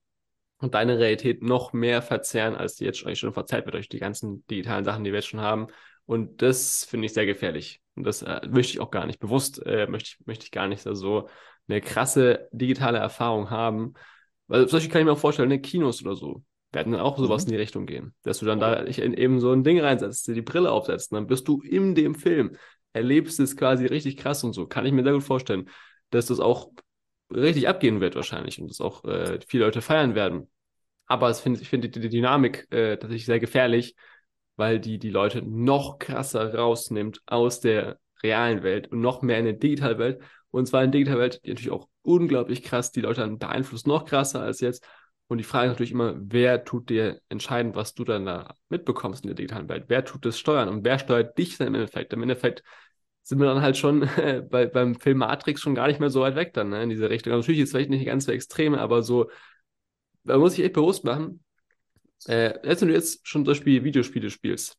und 0.62 0.74
deine 0.74 0.98
Realität 0.98 1.42
noch 1.42 1.72
mehr 1.72 2.02
verzerren, 2.02 2.54
als 2.54 2.76
die 2.76 2.84
jetzt 2.84 2.98
schon, 2.98 3.14
schon 3.16 3.32
verzerrt 3.32 3.66
wird 3.66 3.74
durch 3.74 3.88
die 3.88 3.98
ganzen 3.98 4.46
digitalen 4.46 4.84
Sachen, 4.84 5.04
die 5.04 5.10
wir 5.10 5.18
jetzt 5.18 5.28
schon 5.28 5.40
haben. 5.40 5.66
Und 6.06 6.40
das 6.40 6.84
finde 6.84 7.06
ich 7.06 7.12
sehr 7.12 7.26
gefährlich. 7.26 7.80
Und 7.96 8.04
das 8.04 8.22
äh, 8.22 8.40
möchte 8.48 8.72
ich 8.74 8.80
auch 8.80 8.90
gar 8.90 9.06
nicht. 9.06 9.18
Bewusst 9.18 9.64
äh, 9.66 9.86
möchte 9.88 10.10
ich, 10.10 10.26
möchte 10.26 10.44
ich 10.44 10.52
gar 10.52 10.68
nicht 10.68 10.82
so 10.82 11.28
eine 11.68 11.80
krasse 11.80 12.48
digitale 12.52 12.98
Erfahrung 12.98 13.50
haben. 13.50 13.94
Weil 14.46 14.66
Beispiel 14.66 14.90
kann 14.90 15.00
ich 15.00 15.06
mir 15.06 15.12
auch 15.12 15.18
vorstellen, 15.18 15.48
ne, 15.48 15.60
Kinos 15.60 16.02
oder 16.02 16.14
so 16.14 16.44
werden 16.70 16.92
dann 16.92 17.02
auch 17.02 17.18
sowas 17.18 17.42
Mhm. 17.42 17.48
in 17.48 17.52
die 17.52 17.60
Richtung 17.60 17.86
gehen. 17.86 18.14
Dass 18.22 18.38
du 18.38 18.46
dann 18.46 18.60
da 18.60 18.74
in 18.74 19.14
eben 19.14 19.40
so 19.40 19.52
ein 19.52 19.64
Ding 19.64 19.80
reinsetzt, 19.80 20.26
dir 20.28 20.34
die 20.34 20.42
Brille 20.42 20.70
aufsetzt, 20.70 21.12
und 21.12 21.16
dann 21.16 21.26
bist 21.26 21.46
du 21.48 21.60
in 21.60 21.94
dem 21.94 22.14
Film, 22.14 22.56
erlebst 22.92 23.40
es 23.40 23.56
quasi 23.56 23.86
richtig 23.86 24.16
krass 24.16 24.44
und 24.44 24.52
so. 24.52 24.66
Kann 24.66 24.86
ich 24.86 24.92
mir 24.92 25.02
sehr 25.02 25.12
gut 25.12 25.22
vorstellen, 25.22 25.68
dass 26.10 26.26
das 26.26 26.40
auch 26.40 26.70
richtig 27.34 27.68
abgehen 27.68 28.00
wird 28.00 28.14
wahrscheinlich 28.14 28.60
und 28.60 28.68
das 28.68 28.80
auch 28.80 29.04
äh, 29.04 29.38
viele 29.46 29.64
Leute 29.64 29.82
feiern 29.82 30.14
werden. 30.14 30.50
Aber 31.06 31.28
es 31.28 31.40
find, 31.40 31.60
ich 31.60 31.68
finde 31.68 31.88
die, 31.88 32.00
die 32.00 32.08
Dynamik 32.08 32.66
äh, 32.70 32.96
tatsächlich 32.96 33.26
sehr 33.26 33.40
gefährlich, 33.40 33.94
weil 34.56 34.80
die 34.80 34.98
die 34.98 35.10
Leute 35.10 35.42
noch 35.42 35.98
krasser 35.98 36.54
rausnimmt 36.54 37.20
aus 37.26 37.60
der 37.60 37.98
realen 38.22 38.62
Welt 38.62 38.90
und 38.92 39.00
noch 39.00 39.22
mehr 39.22 39.38
in 39.38 39.44
der 39.44 39.54
digitalen 39.54 39.98
Welt. 39.98 40.22
Und 40.50 40.66
zwar 40.66 40.84
in 40.84 40.92
der 40.92 40.98
digitalen 41.00 41.20
Welt, 41.20 41.40
die 41.44 41.50
natürlich 41.50 41.70
auch 41.70 41.88
unglaublich 42.02 42.62
krass 42.62 42.92
die 42.92 43.00
Leute 43.00 43.26
beeinflusst, 43.28 43.86
noch 43.86 44.04
krasser 44.04 44.40
als 44.42 44.60
jetzt. 44.60 44.86
Und 45.28 45.38
die 45.38 45.44
Frage 45.44 45.66
ist 45.66 45.72
natürlich 45.72 45.92
immer, 45.92 46.14
wer 46.18 46.64
tut 46.64 46.90
dir 46.90 47.20
entscheiden, 47.30 47.74
was 47.74 47.94
du 47.94 48.04
dann 48.04 48.26
da 48.26 48.54
mitbekommst 48.68 49.24
in 49.24 49.28
der 49.28 49.34
digitalen 49.34 49.68
Welt? 49.68 49.84
Wer 49.88 50.04
tut 50.04 50.26
das 50.26 50.38
steuern 50.38 50.68
und 50.68 50.84
wer 50.84 50.98
steuert 50.98 51.38
dich 51.38 51.56
dann 51.56 51.68
im 51.68 51.74
Endeffekt? 51.76 52.12
Im 52.12 52.22
Endeffekt 52.22 52.62
sind 53.22 53.38
wir 53.38 53.46
dann 53.46 53.62
halt 53.62 53.76
schon 53.76 54.02
äh, 54.02 54.42
bei, 54.48 54.66
beim 54.66 54.94
Film 54.94 55.18
Matrix 55.18 55.60
schon 55.60 55.74
gar 55.74 55.86
nicht 55.86 56.00
mehr 56.00 56.10
so 56.10 56.20
weit 56.20 56.36
weg 56.36 56.52
dann, 56.54 56.70
ne, 56.70 56.82
in 56.82 56.90
diese 56.90 57.10
Richtung. 57.10 57.32
Also 57.32 57.42
natürlich 57.42 57.62
es 57.62 57.70
vielleicht 57.70 57.90
nicht 57.90 58.06
ganz 58.06 58.24
so 58.24 58.32
extrem, 58.32 58.74
aber 58.74 59.02
so, 59.02 59.30
da 60.24 60.38
muss 60.38 60.54
ich 60.54 60.64
echt 60.64 60.74
bewusst 60.74 61.04
machen, 61.04 61.42
äh, 62.26 62.54
jetzt, 62.66 62.80
wenn 62.80 62.88
du 62.88 62.94
jetzt 62.94 63.26
schon 63.26 63.44
zum 63.44 63.52
Beispiel 63.52 63.84
Videospiele 63.84 64.30
spielst 64.30 64.78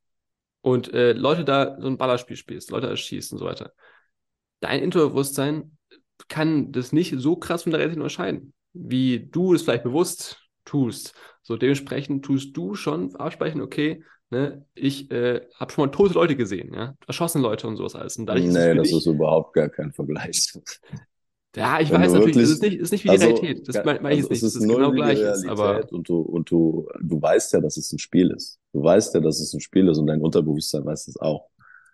und 0.61 0.93
äh, 0.93 1.13
Leute 1.13 1.43
da 1.43 1.77
so 1.79 1.87
ein 1.87 1.97
Ballerspiel 1.97 2.37
spielst, 2.37 2.71
Leute 2.71 2.87
erschießt 2.87 3.33
und 3.33 3.39
so 3.39 3.45
weiter, 3.45 3.73
dein 4.59 4.83
Unterbewusstsein 4.83 5.77
kann 6.29 6.71
das 6.71 6.91
nicht 6.93 7.13
so 7.17 7.35
krass 7.35 7.63
von 7.63 7.71
der 7.71 7.79
Realität 7.79 8.00
unterscheiden, 8.00 8.53
wie 8.73 9.27
du 9.29 9.53
es 9.53 9.63
vielleicht 9.63 9.83
bewusst 9.83 10.39
tust. 10.65 11.13
So 11.41 11.57
dementsprechend 11.57 12.23
tust 12.23 12.55
du 12.55 12.75
schon 12.75 13.13
absprechen, 13.15 13.62
okay, 13.62 14.03
ne, 14.33 14.65
ich 14.75 15.11
äh, 15.11 15.47
habe 15.55 15.71
schon 15.71 15.85
mal 15.87 15.91
tote 15.91 16.13
Leute 16.15 16.35
gesehen, 16.35 16.73
ja, 16.73 16.95
erschossene 17.07 17.43
Leute 17.43 17.67
und 17.67 17.77
sowas 17.77 17.95
alles. 17.95 18.17
Und 18.17 18.25
dadurch 18.27 18.47
ist 18.47 18.53
Nee, 18.53 18.75
das 18.75 18.87
dich, 18.87 18.93
ist 18.93 19.05
überhaupt 19.07 19.53
gar 19.53 19.69
kein 19.69 19.91
Vergleich. 19.93 20.53
ja, 21.55 21.79
ich 21.79 21.91
Wenn 21.91 22.01
weiß 22.01 22.13
natürlich, 22.13 22.35
wirklich- 22.35 22.43
es 22.43 22.49
ist 22.51 22.61
nicht, 22.61 22.77
ist 22.79 22.91
nicht 22.91 23.03
wie 23.03 23.09
die 23.09 23.17
Also, 23.17 23.25
Realität. 23.25 23.67
Das 23.67 23.83
meine 23.83 24.01
mein 24.01 24.13
ich 24.13 24.29
also 24.29 24.29
nicht, 24.29 24.43
es 24.43 24.55
ist 24.55 24.65
null 24.65 24.77
genau 24.77 24.91
gleich 24.91 25.19
ist, 25.21 25.45
aber 25.47 25.65
Realität 25.67 25.91
und 25.91 26.09
du, 26.09 26.19
und 26.21 26.49
du, 26.49 26.87
du 27.01 27.21
weißt 27.21 27.53
ja, 27.53 27.61
dass 27.61 27.77
es 27.77 27.91
ein 27.91 27.99
Spiel 27.99 28.31
ist. 28.31 28.59
Du 28.73 28.83
weißt 28.83 29.13
ja, 29.13 29.19
dass 29.21 29.39
es 29.39 29.53
ein 29.53 29.59
Spiel 29.61 29.87
ist 29.87 29.97
und 29.99 30.07
dein 30.07 30.21
Unterbewusstsein 30.21 30.85
weiß 30.85 31.07
es 31.07 31.17
auch. 31.17 31.49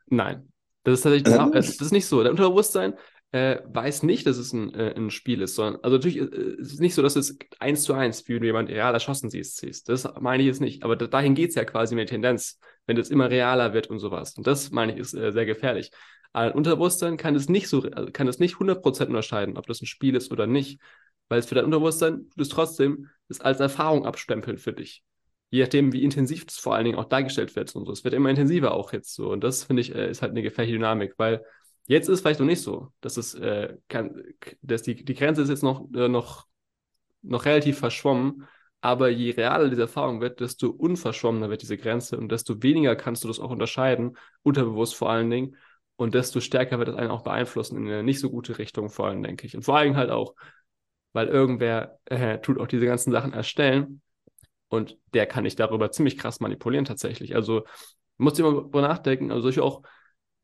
Nein, 0.08 0.52
das 0.84 0.96
ist 1.00 1.02
tatsächlich 1.04 1.34
Ähm. 1.34 1.52
äh, 1.54 1.56
das 1.56 1.70
ist 1.82 1.92
nicht 1.92 2.06
so. 2.08 2.22
Der 2.24 2.32
Unterbewusstsein 2.32 2.94
äh, 3.32 3.60
weiß 3.66 4.04
nicht, 4.04 4.26
dass 4.26 4.38
es 4.38 4.54
ein, 4.54 4.74
äh, 4.74 4.94
ein 4.96 5.12
Spiel 5.12 5.42
ist, 5.42 5.56
sondern 5.56 5.82
also 5.84 5.98
natürlich 5.98 6.18
äh, 6.18 6.56
es 6.60 6.74
ist 6.74 6.80
nicht 6.80 6.96
so, 6.96 7.02
dass 7.02 7.16
es 7.16 7.38
eins 7.60 7.84
zu 7.84 7.94
eins, 7.94 8.28
wie 8.28 8.34
jemand 8.44 8.70
real 8.70 8.94
erschossen 8.94 9.30
siehst, 9.30 9.58
siehst. 9.58 9.88
Das 9.88 10.08
meine 10.20 10.42
ich 10.42 10.48
jetzt 10.48 10.62
nicht. 10.62 10.84
Aber 10.84 10.96
da, 10.96 11.06
dahin 11.06 11.36
geht's 11.36 11.56
ja 11.56 11.64
quasi 11.64 11.94
mit 11.94 12.10
der 12.10 12.16
Tendenz, 12.16 12.60
wenn 12.88 12.96
das 12.96 13.10
immer 13.10 13.30
realer 13.30 13.74
wird 13.74 13.88
und 13.88 14.00
sowas. 14.00 14.34
Und 14.36 14.48
das 14.48 14.72
meine 14.72 14.94
ich 14.94 15.00
ist 15.00 15.14
äh, 15.14 15.32
sehr 15.32 15.46
gefährlich. 15.46 15.92
Ein 16.34 16.54
Unterbewusstsein 16.54 17.18
kann 17.18 17.36
es 17.36 17.50
nicht 17.50 17.68
so, 17.68 17.84
also 17.84 18.12
kann 18.12 18.28
es 18.28 18.40
nicht 18.40 18.56
100% 18.56 19.08
unterscheiden, 19.08 19.58
ob 19.58 19.68
das 19.68 19.82
ein 19.82 19.88
Spiel 19.88 20.16
ist 20.16 20.32
oder 20.32 20.48
nicht. 20.48 20.80
Weil 21.28 21.40
es 21.40 21.46
für 21.46 21.56
dein 21.56 21.66
Unterbewusstsein, 21.66 22.30
du 22.36 22.42
es 22.42 22.50
trotzdem 22.50 23.10
das 23.28 23.42
als 23.42 23.60
Erfahrung 23.60 24.06
abstempeln 24.06 24.58
für 24.58 24.74
dich. 24.74 25.04
Je 25.52 25.62
nachdem, 25.62 25.94
wie 25.94 26.04
intensiv 26.04 26.46
das 26.46 26.58
vor 26.58 26.76
allen 26.76 26.86
Dingen 26.86 26.98
auch 26.98 27.06
dargestellt 27.06 27.56
wird 27.56 27.76
und 27.76 27.86
so. 27.86 27.92
Es 27.92 28.04
wird 28.04 28.16
immer 28.16 28.30
intensiver 28.30 28.74
auch 28.74 28.92
jetzt 28.92 29.14
so. 29.14 29.32
Und 29.32 29.44
das, 29.44 29.66
finde 29.66 29.82
ich, 29.82 29.94
äh, 29.94 30.10
ist 30.10 30.24
halt 30.24 30.32
eine 30.32 30.42
gefährliche 30.42 30.78
Dynamik, 30.78 31.14
weil 31.18 31.44
jetzt 31.90 32.08
ist 32.08 32.16
es 32.16 32.22
vielleicht 32.22 32.40
noch 32.40 32.48
nicht 32.48 32.62
so, 32.62 32.94
dass 33.02 33.18
es 33.18 33.34
äh, 33.34 33.76
kann, 33.88 34.24
dass 34.62 34.84
die, 34.84 35.04
die 35.04 35.16
Grenze 35.16 35.42
ist 35.42 35.50
jetzt 35.50 35.64
noch, 35.64 35.92
äh, 35.94 36.08
noch, 36.08 36.46
noch 37.24 37.46
relativ 37.46 37.80
verschwommen. 37.80 38.48
Aber 38.80 39.10
je 39.10 39.32
realer 39.32 39.70
diese 39.70 39.82
Erfahrung 39.82 40.22
wird, 40.22 40.40
desto 40.40 40.70
unverschwommener 40.70 41.50
wird 41.50 41.64
diese 41.64 41.78
Grenze 41.78 42.18
und 42.18 42.32
desto 42.32 42.62
weniger 42.64 42.96
kannst 42.96 43.24
du 43.24 43.28
das 43.28 43.40
auch 43.40 43.50
unterscheiden, 43.50 44.16
unterbewusst 44.44 44.96
vor 44.96 45.10
allen 45.10 45.30
Dingen. 45.30 45.58
Und 45.98 46.14
desto 46.14 46.40
stärker 46.40 46.78
wird 46.78 46.88
das 46.88 46.96
einen 46.96 47.10
auch 47.10 47.24
beeinflussen 47.24 47.76
in 47.76 47.88
eine 47.88 48.04
nicht 48.04 48.20
so 48.22 48.30
gute 48.30 48.58
Richtung, 48.58 48.90
vor 48.90 49.08
allem, 49.08 49.22
denke 49.24 49.48
ich. 49.48 49.56
Und 49.56 49.64
vor 49.64 49.78
allem 49.78 49.98
halt 49.98 50.12
auch, 50.12 50.36
weil 51.12 51.28
irgendwer 51.28 52.00
äh, 52.06 52.40
tut 52.40 52.60
auch 52.60 52.68
diese 52.68 52.86
ganzen 52.86 53.12
Sachen 53.12 53.34
erstellen 53.34 54.02
und 54.70 54.98
der 55.14 55.26
kann 55.26 55.44
dich 55.44 55.56
darüber 55.56 55.92
ziemlich 55.92 56.18
krass 56.18 56.40
manipulieren 56.40 56.86
tatsächlich. 56.86 57.36
Also 57.36 57.66
muss 58.18 58.38
immer 58.38 58.52
drüber 58.52 58.82
nachdenken, 58.82 59.32
also 59.32 59.42
solche 59.42 59.64
auch 59.64 59.82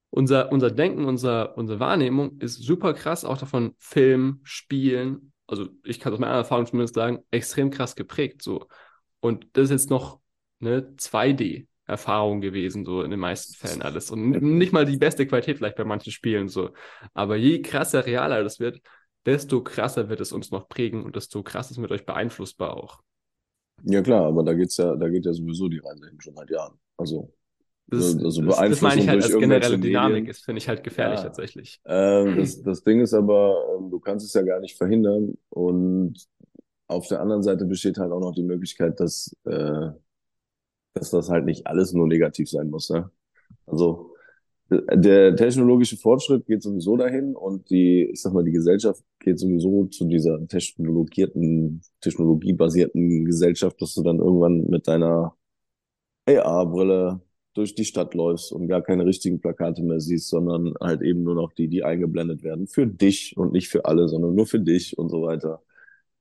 unser, 0.09 0.51
unser 0.51 0.71
Denken, 0.71 1.05
unser, 1.05 1.57
unsere 1.57 1.79
Wahrnehmung 1.79 2.39
ist 2.39 2.61
super 2.61 2.93
krass, 2.93 3.25
auch 3.25 3.37
davon 3.37 3.75
Film, 3.77 4.39
Spielen, 4.43 5.33
also 5.47 5.67
ich 5.83 5.99
kann 5.99 6.13
aus 6.13 6.19
meiner 6.19 6.33
Erfahrung 6.33 6.65
zumindest 6.65 6.95
sagen, 6.95 7.19
extrem 7.31 7.69
krass 7.69 7.95
geprägt. 7.95 8.41
So. 8.41 8.67
Und 9.19 9.47
das 9.53 9.65
ist 9.65 9.71
jetzt 9.71 9.89
noch 9.89 10.19
eine 10.59 10.81
2D-Erfahrung 10.97 12.41
gewesen, 12.41 12.85
so 12.85 13.01
in 13.03 13.11
den 13.11 13.19
meisten 13.19 13.53
Fällen 13.53 13.81
alles. 13.81 14.09
Und 14.11 14.29
nicht 14.29 14.73
mal 14.73 14.85
die 14.85 14.97
beste 14.97 15.27
Qualität 15.27 15.57
vielleicht 15.57 15.77
bei 15.77 15.83
manchen 15.83 16.11
Spielen 16.11 16.47
so. 16.47 16.71
Aber 17.13 17.35
je 17.35 17.61
krasser, 17.61 18.05
realer 18.05 18.43
das 18.43 18.59
wird, 18.59 18.81
desto 19.25 19.63
krasser 19.63 20.09
wird 20.09 20.21
es 20.21 20.31
uns 20.31 20.51
noch 20.51 20.67
prägen 20.67 21.03
und 21.03 21.15
desto 21.15 21.43
krasser 21.43 21.71
ist 21.71 21.77
mit 21.77 21.91
euch 21.91 22.05
beeinflussbar 22.05 22.75
auch. 22.75 23.01
Ja 23.83 24.01
klar, 24.01 24.25
aber 24.25 24.43
da 24.43 24.53
geht's 24.53 24.77
ja, 24.77 24.95
da 24.95 25.09
geht 25.09 25.25
ja 25.25 25.33
sowieso 25.33 25.67
die 25.67 25.79
Reise 25.79 26.07
hin 26.07 26.19
schon 26.19 26.35
seit 26.35 26.49
Jahren. 26.49 26.79
Also 26.97 27.31
das, 27.87 28.17
also 28.17 28.41
das, 28.41 28.57
das 28.57 28.81
meine 28.81 29.01
ich 29.01 29.07
halt 29.07 29.23
als 29.23 29.37
generelle 29.37 29.77
Dynamik, 29.77 30.27
ist 30.27 30.43
finde 30.43 30.59
ich 30.59 30.67
halt 30.67 30.83
gefährlich 30.83 31.19
ja. 31.19 31.25
tatsächlich. 31.25 31.81
Ähm, 31.85 32.37
das, 32.37 32.61
das 32.61 32.83
Ding 32.83 32.99
ist 33.01 33.13
aber, 33.13 33.77
ähm, 33.77 33.91
du 33.91 33.99
kannst 33.99 34.25
es 34.25 34.33
ja 34.33 34.41
gar 34.41 34.59
nicht 34.59 34.75
verhindern 34.75 35.35
und 35.49 36.15
auf 36.87 37.07
der 37.07 37.21
anderen 37.21 37.43
Seite 37.43 37.65
besteht 37.65 37.97
halt 37.97 38.11
auch 38.11 38.19
noch 38.19 38.33
die 38.33 38.43
Möglichkeit, 38.43 38.99
dass, 38.99 39.35
äh, 39.45 39.89
dass 40.93 41.11
das 41.11 41.29
halt 41.29 41.45
nicht 41.45 41.67
alles 41.67 41.93
nur 41.93 42.07
negativ 42.07 42.49
sein 42.49 42.69
muss. 42.69 42.89
Ne? 42.89 43.09
Also 43.65 44.15
der 44.69 45.35
technologische 45.35 45.97
Fortschritt 45.97 46.47
geht 46.47 46.63
sowieso 46.63 46.97
dahin 46.97 47.35
und 47.35 47.69
die, 47.69 48.09
ich 48.11 48.21
sag 48.21 48.33
mal, 48.33 48.43
die 48.43 48.51
Gesellschaft 48.51 49.03
geht 49.19 49.39
sowieso 49.39 49.85
zu 49.85 50.05
dieser 50.05 50.47
technologierten, 50.47 51.81
technologiebasierten 52.01 53.25
Gesellschaft, 53.25 53.79
dass 53.79 53.93
du 53.93 54.01
dann 54.01 54.17
irgendwann 54.17 54.65
mit 54.67 54.87
deiner 54.87 55.35
AR-Brille 56.27 57.21
durch 57.55 57.75
die 57.75 57.85
Stadt 57.85 58.13
läufst 58.13 58.51
und 58.51 58.67
gar 58.67 58.81
keine 58.83 59.05
richtigen 59.05 59.39
Plakate 59.41 59.81
mehr 59.83 59.99
siehst, 60.01 60.29
sondern 60.29 60.73
halt 60.81 61.01
eben 61.01 61.23
nur 61.23 61.35
noch 61.35 61.53
die, 61.53 61.69
die 61.69 61.83
eingeblendet 61.83 62.43
werden. 62.43 62.67
Für 62.67 62.85
dich 62.87 63.35
und 63.37 63.53
nicht 63.53 63.69
für 63.69 63.85
alle, 63.85 64.07
sondern 64.09 64.35
nur 64.35 64.45
für 64.47 64.59
dich 64.59 64.97
und 64.97 65.09
so 65.09 65.23
weiter. 65.23 65.63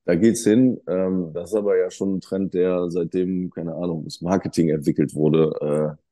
Da 0.05 0.15
geht's 0.15 0.43
hin. 0.43 0.79
Ähm, 0.87 1.31
das 1.33 1.51
ist 1.51 1.55
aber 1.57 1.77
ja 1.77 1.91
schon 1.91 2.15
ein 2.17 2.21
Trend, 2.21 2.53
der 2.53 2.89
seitdem, 2.91 3.49
keine 3.51 3.75
Ahnung, 3.75 4.05
das 4.05 4.21
Marketing 4.21 4.69
entwickelt 4.69 5.15
wurde, 5.15 5.97
äh, 5.97 6.03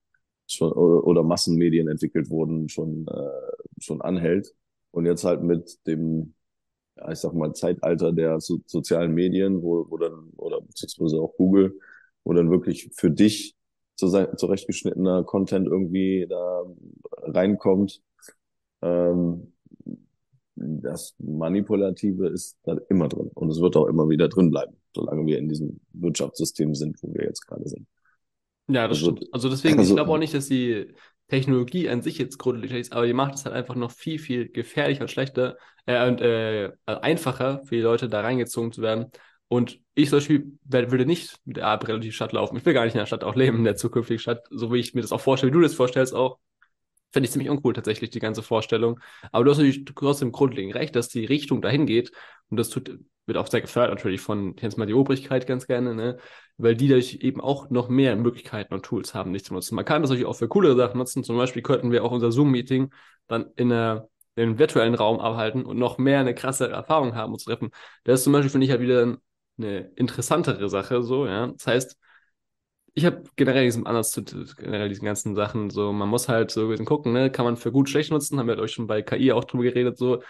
schon, 0.47 0.71
oder, 0.73 1.05
oder 1.07 1.23
Massenmedien 1.23 1.87
entwickelt 1.87 2.29
wurden, 2.29 2.69
schon, 2.69 3.07
äh, 3.07 3.81
schon 3.81 4.01
anhält. 4.01 4.55
Und 4.91 5.05
jetzt 5.05 5.23
halt 5.23 5.43
mit 5.43 5.79
dem, 5.87 6.33
ja, 6.97 7.11
ich 7.11 7.19
sag 7.19 7.33
mal, 7.33 7.53
Zeitalter 7.53 8.11
der 8.13 8.39
so, 8.41 8.59
sozialen 8.65 9.13
Medien, 9.13 9.61
wo, 9.63 9.89
wo 9.89 9.97
dann, 9.97 10.31
oder 10.37 10.61
beziehungsweise 10.61 11.21
auch 11.21 11.35
Google, 11.37 11.79
wo 12.23 12.33
dann 12.33 12.51
wirklich 12.51 12.91
für 12.95 13.11
dich 13.11 13.55
zurechtgeschnittener 14.07 15.23
Content 15.23 15.67
irgendwie 15.67 16.25
da 16.29 16.63
reinkommt. 17.21 18.01
Ähm, 18.81 19.53
das 20.55 21.15
Manipulative 21.17 22.27
ist 22.27 22.57
da 22.63 22.77
immer 22.89 23.07
drin 23.07 23.31
und 23.33 23.49
es 23.49 23.59
wird 23.59 23.75
auch 23.75 23.87
immer 23.87 24.07
wieder 24.09 24.29
drin 24.29 24.51
bleiben, 24.51 24.75
solange 24.95 25.25
wir 25.25 25.39
in 25.39 25.49
diesem 25.49 25.79
Wirtschaftssystem 25.93 26.75
sind, 26.75 27.01
wo 27.01 27.13
wir 27.13 27.23
jetzt 27.23 27.47
gerade 27.47 27.67
sind. 27.67 27.87
Ja, 28.67 28.87
das 28.87 28.99
also, 28.99 29.11
stimmt. 29.11 29.33
Also 29.33 29.49
deswegen, 29.49 29.79
also, 29.79 29.91
ich 29.91 29.95
glaube 29.95 30.11
auch 30.11 30.17
nicht, 30.17 30.33
dass 30.33 30.47
die 30.47 30.93
Technologie 31.27 31.89
an 31.89 32.01
sich 32.01 32.17
jetzt 32.17 32.37
grundlegend 32.37 32.79
ist, 32.79 32.93
aber 32.93 33.05
die 33.05 33.13
macht 33.13 33.35
es 33.35 33.45
halt 33.45 33.55
einfach 33.55 33.75
noch 33.75 33.91
viel, 33.91 34.19
viel 34.19 34.49
gefährlicher 34.49 35.01
und 35.01 35.11
schlechter 35.11 35.57
äh, 35.85 36.07
und 36.07 36.21
äh, 36.21 36.71
einfacher 36.85 37.63
für 37.65 37.75
die 37.75 37.81
Leute, 37.81 38.07
da 38.07 38.21
reingezogen 38.21 38.71
zu 38.71 38.81
werden. 38.81 39.07
Und 39.53 39.79
ich 39.93 40.09
zum 40.09 40.17
Beispiel 40.17 40.57
würde 40.63 41.05
nicht 41.05 41.39
mit 41.45 41.57
der 41.57 41.71
App 41.71 41.87
relativ 41.87 42.15
Stadt 42.15 42.31
laufen. 42.31 42.57
Ich 42.57 42.65
will 42.65 42.73
gar 42.73 42.85
nicht 42.85 42.95
in 42.95 42.99
der 42.99 43.05
Stadt 43.05 43.23
auch 43.23 43.35
leben, 43.35 43.59
in 43.59 43.63
der 43.63 43.75
zukünftigen 43.75 44.17
Stadt, 44.17 44.47
so 44.49 44.73
wie 44.73 44.79
ich 44.79 44.95
mir 44.95 45.01
das 45.01 45.11
auch 45.11 45.21
vorstelle, 45.21 45.51
wie 45.51 45.53
du 45.53 45.61
das 45.61 45.75
vorstellst 45.75 46.15
auch. 46.15 46.39
Finde 47.11 47.25
ich 47.27 47.31
ziemlich 47.31 47.51
uncool 47.51 47.73
tatsächlich, 47.73 48.09
die 48.09 48.19
ganze 48.19 48.41
Vorstellung. 48.41 48.99
Aber 49.31 49.43
du 49.43 49.51
hast 49.51 49.59
natürlich 49.59 49.85
trotzdem 49.85 50.31
grundlegend 50.31 50.73
recht, 50.73 50.95
dass 50.95 51.07
die 51.07 51.25
Richtung 51.25 51.61
dahin 51.61 51.85
geht. 51.85 52.11
Und 52.49 52.57
das 52.57 52.69
tut, 52.69 52.97
wird 53.27 53.37
auch 53.37 53.45
sehr 53.45 53.61
gefördert 53.61 53.91
natürlich 53.93 54.21
von 54.21 54.55
jetzt 54.59 54.79
mal 54.79 54.87
die 54.87 54.95
Obrigkeit 54.95 55.45
ganz 55.45 55.67
gerne, 55.67 55.93
ne? 55.93 56.17
Weil 56.57 56.75
die 56.75 56.87
dadurch 56.87 57.19
eben 57.21 57.39
auch 57.39 57.69
noch 57.69 57.89
mehr 57.89 58.15
Möglichkeiten 58.15 58.73
und 58.73 58.83
Tools 58.83 59.13
haben, 59.13 59.29
nicht 59.29 59.45
zu 59.45 59.53
nutzen. 59.53 59.75
Man 59.75 59.85
kann 59.85 60.01
das 60.01 60.09
natürlich 60.09 60.27
auch 60.27 60.35
für 60.35 60.47
coolere 60.47 60.75
Sachen 60.75 60.97
nutzen. 60.97 61.23
Zum 61.23 61.37
Beispiel 61.37 61.61
könnten 61.61 61.91
wir 61.91 62.03
auch 62.03 62.11
unser 62.11 62.31
Zoom-Meeting 62.31 62.91
dann 63.27 63.51
in 63.55 63.71
einer 63.71 64.07
in 64.35 64.43
einem 64.43 64.57
virtuellen 64.57 64.95
Raum 64.95 65.19
abhalten 65.19 65.63
und 65.63 65.77
noch 65.77 65.99
mehr 65.99 66.19
eine 66.19 66.33
krassere 66.33 66.71
Erfahrung 66.71 67.13
haben, 67.13 67.33
uns 67.33 67.43
treffen. 67.43 67.69
Das 68.03 68.21
ist 68.21 68.23
zum 68.23 68.33
Beispiel, 68.33 68.49
finde 68.49 68.65
ich, 68.65 68.71
halt 68.71 68.81
wieder 68.81 69.17
eine 69.57 69.91
interessantere 69.95 70.69
Sache, 70.69 71.03
so, 71.03 71.25
ja. 71.27 71.47
Das 71.47 71.67
heißt, 71.67 71.97
ich 72.95 73.05
habe 73.05 73.23
generell 73.35 73.65
diesen 73.65 73.87
Ansatz 73.87 74.11
zu 74.11 74.23
generell 74.55 74.89
diesen 74.89 75.05
ganzen 75.05 75.35
Sachen, 75.35 75.69
so, 75.69 75.91
man 75.93 76.09
muss 76.09 76.29
halt 76.29 76.51
so 76.51 76.61
ein 76.63 76.69
bisschen 76.69 76.85
gucken, 76.85 77.13
ne, 77.13 77.31
kann 77.31 77.45
man 77.45 77.57
für 77.57 77.71
gut, 77.71 77.89
schlecht 77.89 78.11
nutzen, 78.11 78.39
haben 78.39 78.47
wir 78.47 78.57
euch 78.59 78.71
schon 78.73 78.87
bei 78.87 79.01
KI 79.01 79.31
auch 79.31 79.43
drüber 79.45 79.63
geredet, 79.63 79.97
so. 79.97 80.21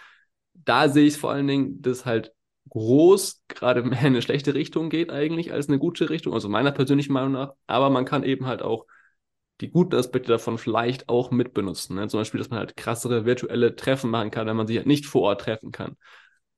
Da 0.54 0.90
sehe 0.90 1.08
ich 1.08 1.18
vor 1.18 1.32
allen 1.32 1.48
Dingen, 1.48 1.82
dass 1.82 2.06
halt 2.06 2.34
groß 2.70 3.44
gerade 3.48 3.84
mehr 3.84 4.00
in 4.02 4.08
eine 4.08 4.22
schlechte 4.22 4.54
Richtung 4.54 4.90
geht 4.90 5.12
eigentlich 5.12 5.52
als 5.52 5.68
eine 5.68 5.80
gute 5.80 6.10
Richtung, 6.10 6.34
also 6.34 6.50
meiner 6.50 6.72
persönlichen 6.72 7.14
Meinung 7.14 7.34
nach, 7.34 7.54
aber 7.68 7.90
man 7.90 8.06
kann 8.06 8.24
eben 8.24 8.46
halt 8.46 8.62
auch 8.62 8.86
die 9.62 9.70
guten 9.70 9.96
Aspekte 9.96 10.32
davon 10.32 10.58
vielleicht 10.58 11.10
auch 11.10 11.32
mitbenutzen. 11.32 11.96
Ne? 11.96 12.08
Zum 12.08 12.20
Beispiel, 12.20 12.40
dass 12.40 12.50
man 12.50 12.60
halt 12.60 12.76
krassere 12.76 13.26
virtuelle 13.26 13.76
Treffen 13.76 14.10
machen 14.10 14.32
kann, 14.32 14.48
wenn 14.48 14.58
man 14.58 14.68
sich 14.68 14.78
halt 14.78 14.88
nicht 14.88 15.06
vor 15.06 15.22
Ort 15.24 15.42
treffen 15.42 15.72
kann. 15.72 15.96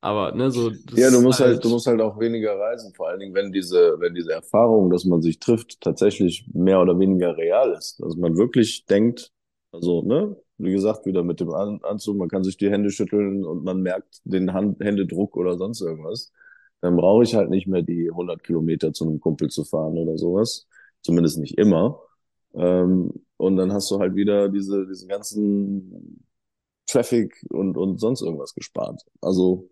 Aber 0.00 0.32
ne, 0.32 0.50
so. 0.50 0.70
Ja, 0.94 1.10
du 1.10 1.20
musst 1.20 1.40
halt, 1.40 1.54
halt, 1.54 1.64
du 1.64 1.70
musst 1.70 1.86
halt 1.86 2.00
auch 2.00 2.18
weniger 2.20 2.58
reisen, 2.58 2.94
vor 2.94 3.08
allen 3.08 3.20
Dingen, 3.20 3.34
wenn 3.34 3.50
diese, 3.52 3.96
wenn 3.98 4.14
diese 4.14 4.32
Erfahrung, 4.32 4.90
dass 4.90 5.04
man 5.04 5.22
sich 5.22 5.38
trifft, 5.40 5.80
tatsächlich 5.80 6.46
mehr 6.52 6.80
oder 6.80 6.98
weniger 6.98 7.36
real 7.36 7.72
ist. 7.72 8.00
Dass 8.00 8.16
man 8.16 8.36
wirklich 8.36 8.84
denkt, 8.86 9.32
also, 9.72 10.02
ne, 10.02 10.36
wie 10.58 10.72
gesagt, 10.72 11.06
wieder 11.06 11.22
mit 11.22 11.40
dem 11.40 11.50
An 11.52 11.80
Anzug, 11.82 12.16
man 12.16 12.28
kann 12.28 12.44
sich 12.44 12.56
die 12.56 12.70
Hände 12.70 12.90
schütteln 12.90 13.44
und 13.44 13.64
man 13.64 13.82
merkt 13.82 14.20
den 14.24 14.52
Hand 14.52 14.80
Händedruck 14.80 15.36
oder 15.36 15.56
sonst 15.58 15.80
irgendwas. 15.80 16.32
Dann 16.80 16.96
brauche 16.96 17.24
ich 17.24 17.34
halt 17.34 17.50
nicht 17.50 17.66
mehr 17.66 17.82
die 17.82 18.10
100 18.10 18.42
Kilometer 18.42 18.92
zu 18.92 19.04
einem 19.06 19.20
Kumpel 19.20 19.48
zu 19.50 19.64
fahren 19.64 19.98
oder 19.98 20.16
sowas. 20.18 20.66
Zumindest 21.02 21.38
nicht 21.38 21.58
immer. 21.58 22.00
Ähm, 22.54 23.12
und 23.36 23.56
dann 23.56 23.72
hast 23.72 23.90
du 23.90 23.98
halt 23.98 24.14
wieder 24.14 24.48
diese, 24.48 24.86
diesen 24.86 25.08
ganzen 25.08 26.24
Traffic 26.86 27.44
und, 27.50 27.76
und 27.76 27.98
sonst 28.00 28.22
irgendwas 28.22 28.54
gespart. 28.54 29.02
Also, 29.20 29.70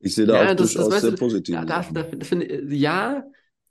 ich 0.00 0.14
sehe 0.14 0.26
da 0.26 0.42
ja, 0.42 0.50
auch 0.52 0.56
das, 0.56 0.72
durchaus 0.72 0.88
das, 0.90 1.02
sehr 1.02 1.12
positiv. 1.12 1.54
Ja, 1.54 1.64
das, 1.64 1.92
das, 1.92 2.06
das 2.10 2.28
finde 2.28 2.74
ja 2.74 3.24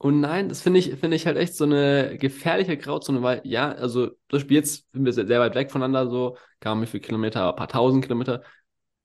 und 0.03 0.19
nein, 0.19 0.49
das 0.49 0.61
finde 0.61 0.79
ich, 0.79 0.95
finde 0.95 1.15
ich 1.15 1.25
halt 1.25 1.37
echt 1.37 1.55
so 1.55 1.63
eine 1.63 2.17
gefährliche 2.17 2.75
Grauzone, 2.75 3.21
weil 3.21 3.39
ja, 3.45 3.71
also 3.71 4.07
zum 4.07 4.17
Beispiel 4.31 4.57
jetzt 4.57 4.85
sind 4.91 5.05
wir 5.05 5.13
sehr, 5.13 5.27
sehr 5.27 5.39
weit 5.39 5.55
weg 5.55 5.71
voneinander, 5.71 6.09
so, 6.09 6.35
gar 6.59 6.75
nicht 6.75 6.89
viele 6.89 6.99
Kilometer, 6.99 7.49
ein 7.51 7.55
paar 7.55 7.69
tausend 7.69 8.03
Kilometer. 8.03 8.43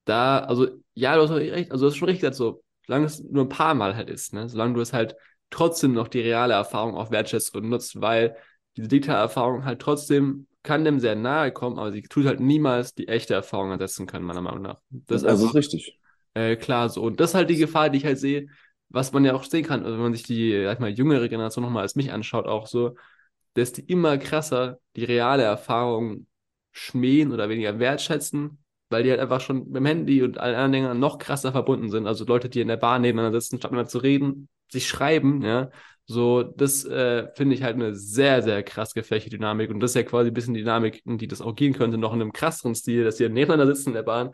Da, 0.07 0.41
also 0.41 0.67
ja, 0.95 1.15
du 1.15 1.23
hast 1.23 1.31
recht, 1.31 1.71
also 1.71 1.87
das 1.87 1.95
ist 1.95 1.99
schon 1.99 2.09
richtig 2.09 2.23
gesagt, 2.23 2.37
so, 2.37 2.65
solange 2.85 3.07
es 3.07 3.23
nur 3.23 3.45
ein 3.45 3.49
paar 3.49 3.75
Mal 3.75 3.95
halt 3.95 4.11
ist, 4.11 4.33
ne, 4.33 4.49
solange 4.49 4.75
du 4.75 4.81
es 4.81 4.93
halt 4.93 5.15
trotzdem 5.51 5.93
noch 5.93 6.09
die 6.09 6.21
reale 6.21 6.55
Erfahrung 6.55 6.97
auch 6.97 7.13
wertschätzt 7.13 7.55
und 7.55 7.69
nutzt, 7.69 8.01
weil 8.01 8.37
diese 8.77 8.89
digitale 8.89 9.21
Erfahrung 9.21 9.65
halt 9.65 9.81
trotzdem 9.81 10.49
kann 10.65 10.85
dem 10.85 10.99
sehr 10.99 11.15
nahe 11.15 11.53
kommen, 11.53 11.79
aber 11.79 11.93
sie 11.93 12.03
tut 12.03 12.27
halt 12.27 12.41
niemals 12.41 12.95
die 12.95 13.07
echte 13.07 13.35
Erfahrung 13.35 13.71
ersetzen 13.71 14.07
können, 14.07 14.25
meiner 14.25 14.43
Meinung 14.43 14.63
nach. 14.63 14.81
Das, 14.91 15.23
das 15.23 15.23
ist, 15.23 15.29
einfach, 15.29 15.49
ist 15.51 15.55
richtig. 15.55 15.98
Äh, 16.38 16.57
klar, 16.57 16.88
so. 16.88 17.02
Und 17.02 17.21
das 17.21 17.30
ist 17.30 17.35
halt 17.35 17.50
die 17.50 17.57
Gefahr, 17.57 17.90
die 17.90 17.99
ich 17.99 18.04
halt 18.04 18.18
sehe, 18.18 18.47
was 18.88 19.12
man 19.12 19.25
ja 19.25 19.35
auch 19.35 19.45
sehen 19.45 19.64
kann, 19.64 19.83
also 19.85 19.97
wenn 19.97 20.02
man 20.04 20.14
sich 20.14 20.23
die, 20.23 20.62
sag 20.64 20.75
ich 20.75 20.80
mal, 20.80 20.90
jüngere 20.90 21.28
Generation 21.28 21.64
nochmal 21.64 21.83
als 21.83 21.97
mich 21.97 22.12
anschaut, 22.12 22.47
auch 22.47 22.66
so, 22.66 22.95
dass 23.54 23.73
die 23.73 23.83
immer 23.83 24.18
krasser 24.18 24.78
die 24.97 25.04
reale 25.04 25.42
Erfahrung 25.42 26.26
schmähen 26.73 27.33
oder 27.33 27.49
weniger 27.49 27.78
wertschätzen, 27.78 28.59
weil 28.88 29.02
die 29.02 29.11
halt 29.11 29.21
einfach 29.21 29.40
schon 29.40 29.66
mit 29.66 29.76
dem 29.76 29.87
Handy 29.87 30.23
und 30.23 30.38
allen 30.38 30.54
anderen 30.54 30.73
Dingen 30.73 31.00
noch 31.00 31.18
krasser 31.18 31.52
verbunden 31.52 31.90
sind. 31.90 32.07
Also 32.07 32.25
Leute, 32.25 32.49
die 32.49 32.61
in 32.61 32.68
der 32.68 32.76
Bahn 32.76 33.02
nebeneinander 33.02 33.40
sitzen, 33.40 33.59
statt 33.59 33.73
miteinander 33.73 33.90
zu 33.90 33.99
reden, 33.99 34.49
sich 34.71 34.87
schreiben, 34.88 35.42
ja. 35.42 35.71
So, 36.07 36.42
das 36.42 36.85
äh, 36.87 37.28
finde 37.35 37.54
ich 37.54 37.62
halt 37.62 37.75
eine 37.76 37.95
sehr, 37.95 38.42
sehr 38.42 38.62
krass 38.62 38.95
gefährliche 38.95 39.28
Dynamik. 39.28 39.71
Und 39.71 39.80
das 39.80 39.90
ist 39.90 39.95
ja 39.97 40.02
quasi 40.04 40.30
ein 40.30 40.35
bisschen 40.35 40.54
Dynamik, 40.54 41.02
in 41.04 41.18
die 41.18 41.28
das 41.28 41.42
auch 41.42 41.54
gehen 41.54 41.75
könnte, 41.75 41.99
noch 41.99 42.14
in 42.14 42.23
einem 42.23 42.33
krasseren 42.33 42.75
Stil, 42.75 43.04
dass 43.04 43.16
die 43.16 43.28
nebeneinander 43.28 43.75
sitzen 43.75 43.90
in 43.90 43.95
der 43.95 44.02
Bahn 44.04 44.30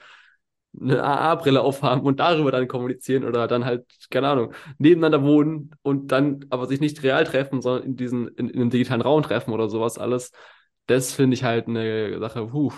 eine 0.80 1.02
AA-Brille 1.02 1.60
aufhaben 1.60 2.02
und 2.02 2.20
darüber 2.20 2.50
dann 2.50 2.68
kommunizieren 2.68 3.24
oder 3.24 3.46
dann 3.46 3.64
halt, 3.64 3.86
keine 4.10 4.28
Ahnung, 4.28 4.52
nebeneinander 4.78 5.26
wohnen 5.26 5.70
und 5.82 6.08
dann 6.12 6.44
aber 6.50 6.66
sich 6.66 6.80
nicht 6.80 7.02
real 7.02 7.24
treffen, 7.24 7.62
sondern 7.62 7.84
in 7.84 7.96
diesen, 7.96 8.28
in, 8.28 8.48
in 8.48 8.60
einem 8.60 8.70
digitalen 8.70 9.02
Raum 9.02 9.22
treffen 9.22 9.52
oder 9.52 9.68
sowas 9.68 9.98
alles. 9.98 10.32
Das 10.86 11.12
finde 11.12 11.34
ich 11.34 11.44
halt 11.44 11.68
eine 11.68 12.18
Sache, 12.18 12.46
puh, 12.48 12.72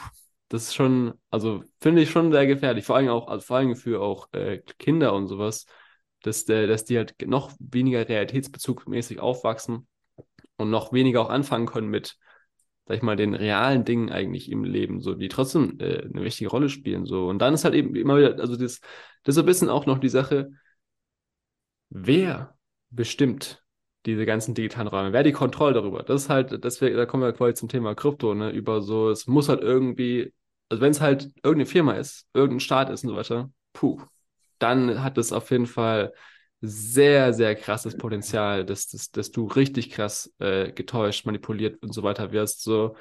das 0.49 0.65
ist 0.65 0.75
schon, 0.75 1.15
also 1.31 1.62
finde 1.81 2.03
ich 2.03 2.11
schon 2.11 2.33
sehr 2.33 2.47
gefährlich. 2.47 2.85
Vor 2.85 2.97
allem 2.97 3.09
auch, 3.09 3.29
also 3.29 3.45
vor 3.45 3.57
allem 3.57 3.75
für 3.76 4.00
auch 4.00 4.29
äh, 4.33 4.59
Kinder 4.79 5.12
und 5.15 5.26
sowas, 5.29 5.67
dass, 6.23 6.45
der, 6.45 6.67
dass 6.67 6.85
die 6.85 6.99
halt 6.99 7.15
noch 7.26 7.53
weniger 7.59 8.09
realitätsbezugmäßig 8.09 9.21
aufwachsen 9.21 9.87
und 10.57 10.71
noch 10.71 10.93
weniger 10.93 11.21
auch 11.23 11.31
anfangen 11.31 11.67
können 11.67 11.88
mit 11.88 12.17
sag 12.87 12.97
ich 12.97 13.02
mal, 13.02 13.16
den 13.16 13.35
realen 13.35 13.85
Dingen 13.85 14.11
eigentlich 14.11 14.50
im 14.50 14.64
Leben, 14.64 15.00
so, 15.00 15.14
die 15.14 15.28
trotzdem 15.28 15.78
äh, 15.81 16.02
eine 16.05 16.23
wichtige 16.25 16.50
Rolle 16.50 16.69
spielen, 16.69 17.05
so. 17.07 17.28
Und 17.28 17.38
dann 17.40 17.55
ist 17.55 17.64
halt 17.64 17.75
eben 17.75 17.95
immer 17.97 18.19
wieder, 18.19 18.38
also 18.40 18.57
das, 18.57 18.81
das 19.25 19.37
ist 19.37 19.38
ein 19.40 19.47
bisschen 19.47 19.69
auch 19.69 19.87
noch 19.87 19.99
die 19.99 20.09
Sache, 20.09 20.50
wer 21.90 22.57
bestimmt 22.90 23.62
diese 24.07 24.25
ganzen 24.26 24.55
digitalen 24.55 24.88
Räume, 24.88 25.12
wer 25.12 25.23
die 25.25 25.33
Kontrolle 25.33 25.75
darüber? 25.75 26.02
Das 26.02 26.23
ist 26.25 26.28
halt, 26.31 26.62
deswegen, 26.64 26.97
da 26.97 27.07
kommen 27.07 27.23
wir 27.25 27.33
quasi 27.33 27.55
zum 27.55 27.69
Thema 27.69 27.95
Krypto, 27.95 28.35
ne, 28.35 28.50
über 28.50 28.81
so, 28.81 29.11
es 29.11 29.26
muss 29.26 29.49
halt 29.49 29.61
irgendwie 29.62 30.33
also 30.69 30.81
wenn 30.81 30.90
es 30.90 31.00
halt 31.00 31.26
irgendeine 31.45 31.66
Firma 31.66 31.93
ist, 31.93 32.26
irgendein 32.35 32.61
Staat 32.61 32.90
ist 32.90 33.05
und 33.05 33.11
so 33.11 33.16
weiter, 33.16 33.50
puh, 33.73 34.00
dann 34.59 35.02
hat 35.02 35.19
es 35.19 35.33
auf 35.33 35.50
jeden 35.50 35.66
Fall 35.66 36.12
sehr, 36.61 37.33
sehr 37.35 37.55
krasses 37.55 37.97
Potenzial, 37.97 38.65
dass, 38.65 38.89
dass, 38.89 39.11
dass 39.11 39.31
du 39.31 39.47
richtig 39.47 39.91
krass 39.91 40.33
äh, 40.39 40.73
getäuscht, 40.73 41.27
manipuliert 41.27 41.83
und 41.83 41.93
so 41.93 42.03
weiter 42.03 42.33
wirst, 42.33 42.63
so, 42.63 42.97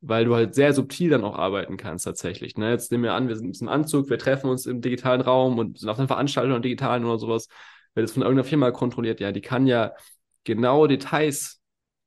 weil 0.00 0.24
du 0.24 0.34
halt 0.34 0.54
sehr 0.54 0.72
subtil 0.72 1.10
dann 1.10 1.24
auch 1.24 1.36
arbeiten 1.36 1.76
kannst 1.76 2.04
tatsächlich. 2.06 2.56
Ne? 2.56 2.70
Jetzt 2.70 2.90
nehmen 2.92 3.04
wir 3.04 3.14
an, 3.14 3.28
wir 3.28 3.36
sind 3.36 3.60
im 3.60 3.68
Anzug, 3.68 4.08
wir 4.10 4.18
treffen 4.18 4.48
uns 4.48 4.66
im 4.66 4.80
digitalen 4.80 5.20
Raum 5.20 5.58
und 5.58 5.78
sind 5.78 5.88
auf 5.88 5.98
einer 5.98 6.08
Veranstaltung 6.08 6.56
im 6.56 6.62
digitalen 6.62 7.04
oder 7.04 7.18
sowas. 7.18 7.48
Wenn 7.94 8.04
es 8.04 8.12
von 8.12 8.22
irgendeiner 8.22 8.48
Firma 8.48 8.70
kontrolliert, 8.70 9.20
ja, 9.20 9.32
die 9.32 9.40
kann 9.40 9.66
ja 9.66 9.92
genau 10.44 10.86
Details 10.86 11.60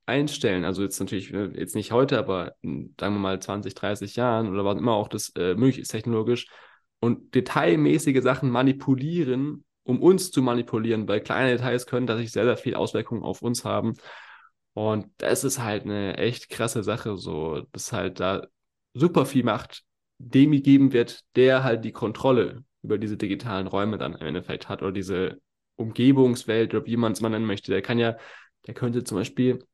einstellen. 0.06 0.64
Also 0.64 0.82
jetzt 0.82 0.98
natürlich, 1.00 1.32
äh, 1.32 1.50
jetzt 1.54 1.74
nicht 1.74 1.92
heute, 1.92 2.18
aber 2.18 2.56
sagen 2.62 2.94
wir 2.98 3.10
mal 3.10 3.40
20, 3.40 3.74
30 3.74 4.16
Jahren 4.16 4.50
oder 4.50 4.64
was 4.64 4.78
immer 4.78 4.92
auch 4.92 5.08
das 5.08 5.30
äh, 5.36 5.54
möglich 5.54 5.80
ist 5.80 5.88
technologisch 5.88 6.48
und 7.00 7.34
detailmäßige 7.34 8.22
Sachen 8.22 8.50
manipulieren, 8.50 9.63
um 9.84 10.02
uns 10.02 10.30
zu 10.30 10.42
manipulieren, 10.42 11.06
weil 11.08 11.20
kleine 11.20 11.52
Details 11.52 11.86
können 11.86 12.06
tatsächlich 12.06 12.32
sehr, 12.32 12.44
sehr 12.44 12.56
viel 12.56 12.74
Auswirkungen 12.74 13.22
auf 13.22 13.42
uns 13.42 13.64
haben. 13.64 13.94
Und 14.72 15.06
das 15.18 15.44
ist 15.44 15.60
halt 15.60 15.84
eine 15.84 16.16
echt 16.16 16.48
krasse 16.48 16.82
Sache, 16.82 17.16
so, 17.16 17.62
dass 17.72 17.92
halt 17.92 18.18
da 18.20 18.46
super 18.94 19.26
viel 19.26 19.44
Macht 19.44 19.84
dem 20.18 20.52
gegeben 20.52 20.92
wird, 20.92 21.20
der 21.36 21.64
halt 21.64 21.84
die 21.84 21.92
Kontrolle 21.92 22.64
über 22.82 22.98
diese 22.98 23.16
digitalen 23.16 23.66
Räume 23.66 23.98
dann 23.98 24.14
im 24.14 24.26
Endeffekt 24.26 24.68
hat 24.68 24.82
oder 24.82 24.92
diese 24.92 25.38
Umgebungswelt 25.76 26.74
oder 26.74 26.86
wie 26.86 26.96
man 26.96 27.12
es 27.12 27.20
mal 27.20 27.30
nennen 27.30 27.46
möchte. 27.46 27.70
Der 27.72 27.82
kann 27.82 27.98
ja, 27.98 28.16
der 28.66 28.74
könnte 28.74 29.04
zum 29.04 29.18
Beispiel 29.18 29.64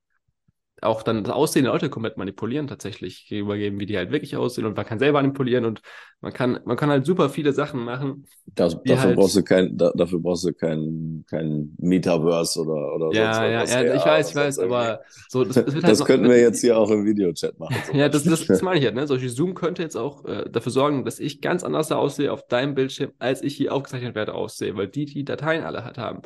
auch 0.82 1.02
dann 1.02 1.24
das 1.24 1.32
Aussehen 1.32 1.64
der 1.64 1.72
Leute 1.72 1.90
komplett 1.90 2.16
manipulieren, 2.16 2.66
tatsächlich 2.66 3.30
übergeben, 3.30 3.80
wie 3.80 3.86
die 3.86 3.96
halt 3.96 4.10
wirklich 4.10 4.36
aussehen 4.36 4.66
und 4.66 4.76
man 4.76 4.86
kann 4.86 4.98
selber 4.98 5.20
manipulieren 5.20 5.64
und 5.64 5.82
man 6.22 6.32
kann, 6.32 6.60
man 6.64 6.76
kann 6.76 6.90
halt 6.90 7.06
super 7.06 7.30
viele 7.30 7.52
Sachen 7.52 7.80
machen. 7.80 8.26
Das, 8.54 8.74
dafür 8.84 9.00
halt, 9.00 9.16
brauchst 9.16 9.36
du 9.36 9.42
kein, 9.42 9.76
da, 9.76 9.90
dafür 9.94 10.18
brauchst 10.20 10.44
du 10.44 10.52
kein, 10.52 11.24
kein 11.28 11.74
Metaverse 11.78 12.60
oder, 12.60 12.94
oder 12.94 13.16
ja, 13.16 13.34
sonst 13.34 13.50
ja, 13.50 13.62
was. 13.62 13.72
Ja, 13.72 13.82
ja, 13.82 13.94
ich 13.94 14.04
weiß, 14.04 14.30
ich 14.30 14.36
weiß, 14.36 14.58
aber 14.58 15.00
so, 15.28 15.44
das, 15.44 15.54
das, 15.64 15.82
halt 15.82 16.04
könnten 16.04 16.28
wir 16.28 16.38
jetzt 16.38 16.60
hier 16.60 16.78
auch 16.78 16.90
im 16.90 17.04
Videochat 17.04 17.58
machen. 17.58 17.76
ja, 17.94 18.08
das, 18.08 18.24
das, 18.24 18.46
das 18.46 18.62
meine 18.62 18.78
ich 18.78 18.84
halt, 18.84 18.94
ne? 18.94 19.06
Solche 19.06 19.30
Zoom 19.30 19.54
könnte 19.54 19.82
jetzt 19.82 19.96
auch 19.96 20.24
äh, 20.26 20.48
dafür 20.50 20.72
sorgen, 20.72 21.04
dass 21.04 21.18
ich 21.18 21.40
ganz 21.40 21.64
anders 21.64 21.90
aussehe 21.90 22.32
auf 22.32 22.46
deinem 22.46 22.74
Bildschirm, 22.74 23.12
als 23.18 23.42
ich 23.42 23.56
hier 23.56 23.74
aufgezeichnet 23.74 24.14
werde 24.14 24.34
aussehe, 24.34 24.76
weil 24.76 24.88
die 24.88 25.06
die 25.06 25.24
Dateien 25.24 25.64
alle 25.64 25.84
halt 25.84 25.98
haben 25.98 26.22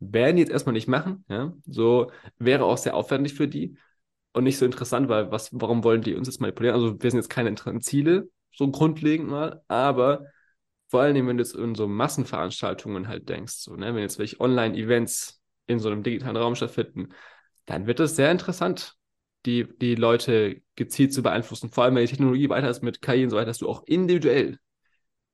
werden 0.00 0.36
die 0.36 0.42
jetzt 0.42 0.52
erstmal 0.52 0.72
nicht 0.72 0.88
machen. 0.88 1.24
Ja? 1.28 1.52
So 1.66 2.10
wäre 2.38 2.64
auch 2.64 2.78
sehr 2.78 2.94
aufwendig 2.94 3.34
für 3.34 3.48
die 3.48 3.76
und 4.32 4.44
nicht 4.44 4.58
so 4.58 4.64
interessant, 4.64 5.08
weil 5.08 5.30
was, 5.30 5.50
warum 5.52 5.84
wollen 5.84 6.02
die 6.02 6.14
uns 6.14 6.28
jetzt 6.28 6.40
manipulieren? 6.40 6.76
Also 6.76 7.00
wir 7.02 7.10
sind 7.10 7.18
jetzt 7.18 7.30
keine 7.30 7.48
interessanten 7.48 7.82
Ziele, 7.82 8.28
so 8.52 8.70
grundlegend 8.70 9.28
mal, 9.28 9.62
aber 9.68 10.26
vor 10.88 11.00
allen 11.02 11.14
Dingen, 11.14 11.28
wenn 11.28 11.36
du 11.36 11.42
jetzt 11.42 11.54
in 11.54 11.74
so 11.74 11.86
Massenveranstaltungen 11.86 13.08
halt 13.08 13.28
denkst, 13.28 13.54
so, 13.54 13.76
ne, 13.76 13.94
wenn 13.94 14.02
jetzt 14.02 14.18
welche 14.18 14.40
Online-Events 14.40 15.42
in 15.66 15.78
so 15.78 15.90
einem 15.90 16.02
digitalen 16.02 16.36
Raum 16.36 16.54
stattfinden, 16.54 17.10
dann 17.66 17.86
wird 17.86 18.00
es 18.00 18.16
sehr 18.16 18.30
interessant, 18.30 18.96
die, 19.44 19.66
die 19.78 19.94
Leute 19.94 20.62
gezielt 20.76 21.12
zu 21.12 21.22
beeinflussen. 21.22 21.70
Vor 21.70 21.84
allem, 21.84 21.94
wenn 21.94 22.04
die 22.04 22.10
Technologie 22.10 22.48
weiter 22.48 22.70
ist 22.70 22.82
mit 22.82 23.02
KI 23.02 23.24
und 23.24 23.30
so 23.30 23.36
weiter, 23.36 23.46
dass 23.46 23.58
du 23.58 23.68
auch 23.68 23.82
individuell 23.86 24.58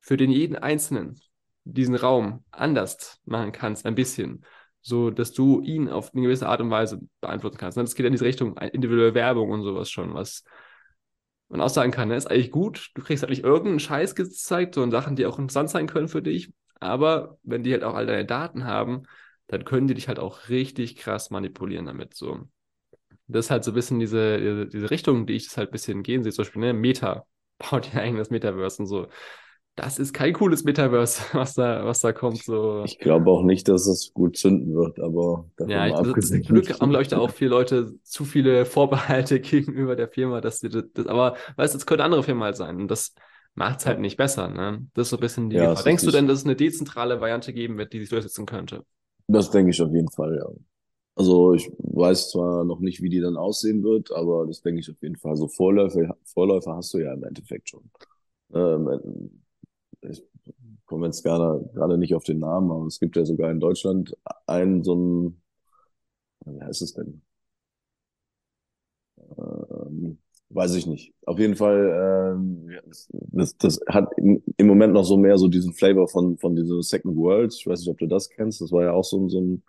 für 0.00 0.16
den 0.16 0.30
jeden 0.30 0.56
Einzelnen 0.56 1.20
diesen 1.64 1.94
Raum 1.94 2.44
anders 2.50 3.20
machen 3.24 3.52
kannst, 3.52 3.86
ein 3.86 3.94
bisschen, 3.94 4.44
so 4.80 5.10
dass 5.10 5.32
du 5.32 5.62
ihn 5.62 5.88
auf 5.88 6.12
eine 6.12 6.22
gewisse 6.22 6.48
Art 6.48 6.60
und 6.60 6.70
Weise 6.70 7.00
beeinflussen 7.20 7.56
kannst. 7.56 7.78
Das 7.78 7.94
geht 7.94 8.06
in 8.06 8.12
diese 8.12 8.24
Richtung 8.24 8.56
individuelle 8.58 9.14
Werbung 9.14 9.50
und 9.50 9.62
sowas 9.62 9.90
schon, 9.90 10.14
was 10.14 10.44
man 11.48 11.60
auch 11.60 11.68
sagen 11.68 11.92
kann, 11.92 12.08
ne? 12.08 12.16
ist 12.16 12.30
eigentlich 12.30 12.50
gut. 12.50 12.90
Du 12.94 13.02
kriegst 13.02 13.22
halt 13.22 13.30
nicht 13.30 13.44
irgendeinen 13.44 13.80
Scheiß 13.80 14.14
gezeigt, 14.14 14.74
sondern 14.74 14.90
Sachen, 14.90 15.16
die 15.16 15.26
auch 15.26 15.38
interessant 15.38 15.70
sein 15.70 15.86
können 15.86 16.08
für 16.08 16.22
dich. 16.22 16.52
Aber 16.80 17.38
wenn 17.42 17.62
die 17.62 17.72
halt 17.72 17.84
auch 17.84 17.94
all 17.94 18.06
deine 18.06 18.26
Daten 18.26 18.64
haben, 18.64 19.04
dann 19.46 19.64
können 19.64 19.86
die 19.86 19.94
dich 19.94 20.08
halt 20.08 20.18
auch 20.18 20.48
richtig 20.48 20.96
krass 20.96 21.30
manipulieren 21.30 21.86
damit. 21.86 22.14
So. 22.14 22.48
Das 23.26 23.46
ist 23.46 23.50
halt 23.50 23.64
so 23.64 23.70
ein 23.70 23.74
bisschen 23.74 24.00
diese, 24.00 24.38
diese, 24.38 24.66
diese 24.66 24.90
Richtung, 24.90 25.26
die 25.26 25.34
ich 25.34 25.46
das 25.46 25.56
halt 25.56 25.70
ein 25.70 25.72
bisschen 25.72 26.02
gehen 26.02 26.22
sehe. 26.22 26.32
Zum 26.32 26.44
Beispiel, 26.44 26.60
ne, 26.60 26.72
Meta 26.72 27.26
baut 27.58 27.92
ihr 27.94 28.00
eigenes 28.00 28.30
Metaverse 28.30 28.82
und 28.82 28.86
so 28.86 29.06
das 29.76 29.98
ist 29.98 30.12
kein 30.12 30.32
cooles 30.32 30.64
Metaverse, 30.64 31.22
was 31.32 31.54
da, 31.54 31.84
was 31.84 32.00
da 32.00 32.12
kommt. 32.12 32.42
So. 32.42 32.82
Ich 32.84 32.98
glaube 32.98 33.30
auch 33.30 33.42
nicht, 33.42 33.68
dass 33.68 33.86
es 33.86 34.12
gut 34.14 34.36
zünden 34.36 34.74
wird, 34.74 35.00
aber 35.00 35.46
ja, 35.66 35.86
ich, 35.86 35.94
das, 35.94 36.28
zum 36.28 36.42
Glück 36.42 36.80
haben 36.80 36.90
Leute 36.90 37.18
auch 37.18 37.30
viele 37.30 37.50
Leute 37.50 37.94
zu 38.02 38.24
viele 38.24 38.64
Vorbehalte 38.64 39.40
gegenüber 39.40 39.96
der 39.96 40.08
Firma, 40.08 40.40
dass 40.40 40.60
sie 40.60 40.68
das, 40.68 40.84
das 40.94 41.06
aber 41.06 41.36
weißt 41.56 41.74
du, 41.74 41.78
es 41.78 41.86
könnte 41.86 42.04
andere 42.04 42.22
Firma 42.22 42.46
halt 42.46 42.56
sein 42.56 42.80
und 42.80 42.90
das 42.90 43.14
macht 43.54 43.80
es 43.80 43.86
halt 43.86 44.00
nicht 44.00 44.16
besser. 44.16 44.48
Ne? 44.48 44.86
Das 44.94 45.06
ist 45.06 45.10
so 45.10 45.16
ein 45.16 45.20
bisschen 45.20 45.50
die 45.50 45.56
ja, 45.56 45.70
Gefahr. 45.70 45.84
Denkst 45.84 46.04
du 46.04 46.10
denn, 46.10 46.26
dass 46.26 46.40
es 46.40 46.44
eine 46.44 46.56
dezentrale 46.56 47.20
Variante 47.20 47.52
geben 47.52 47.78
wird, 47.78 47.92
die 47.92 48.00
sich 48.00 48.08
durchsetzen 48.08 48.46
könnte? 48.46 48.84
Das 49.28 49.50
denke 49.50 49.70
ich 49.70 49.80
auf 49.80 49.92
jeden 49.92 50.10
Fall, 50.10 50.36
ja. 50.36 50.48
Also 51.16 51.54
ich 51.54 51.70
weiß 51.78 52.30
zwar 52.30 52.64
noch 52.64 52.80
nicht, 52.80 53.00
wie 53.00 53.08
die 53.08 53.20
dann 53.20 53.36
aussehen 53.36 53.84
wird, 53.84 54.10
aber 54.10 54.46
das 54.46 54.62
denke 54.62 54.80
ich 54.80 54.90
auf 54.90 55.00
jeden 55.00 55.16
Fall. 55.16 55.36
So 55.36 55.46
Vorläufer, 55.46 56.16
Vorläufer 56.24 56.74
hast 56.74 56.92
du 56.92 56.98
ja 56.98 57.12
im 57.12 57.22
Endeffekt 57.22 57.68
schon. 57.68 57.88
Ähm, 58.52 59.43
ich 60.10 60.22
komme 60.86 61.06
jetzt 61.06 61.22
gerade, 61.22 61.68
gerade 61.74 61.98
nicht 61.98 62.14
auf 62.14 62.24
den 62.24 62.38
Namen, 62.40 62.70
aber 62.70 62.86
es 62.86 63.00
gibt 63.00 63.16
ja 63.16 63.24
sogar 63.24 63.50
in 63.50 63.60
Deutschland 63.60 64.16
einen 64.46 64.82
so 64.84 64.94
ein, 64.94 65.42
wie 66.46 66.60
heißt 66.62 66.82
es 66.82 66.94
denn? 66.94 67.22
Ähm, 69.38 70.18
weiß 70.50 70.74
ich 70.74 70.86
nicht. 70.86 71.12
Auf 71.26 71.38
jeden 71.38 71.56
Fall, 71.56 72.36
ähm, 72.36 72.70
das, 73.32 73.56
das 73.58 73.80
hat 73.88 74.10
im, 74.16 74.42
im 74.56 74.66
Moment 74.66 74.92
noch 74.92 75.04
so 75.04 75.16
mehr 75.16 75.38
so 75.38 75.48
diesen 75.48 75.72
Flavor 75.74 76.08
von, 76.08 76.38
von 76.38 76.54
dieser 76.56 76.82
Second 76.82 77.16
World. 77.16 77.54
Ich 77.54 77.66
weiß 77.66 77.80
nicht, 77.80 77.88
ob 77.90 77.98
du 77.98 78.06
das 78.06 78.28
kennst. 78.30 78.60
Das 78.60 78.72
war 78.72 78.84
ja 78.84 78.92
auch 78.92 79.04
so, 79.04 79.28
so 79.28 79.40
ein, 79.40 79.62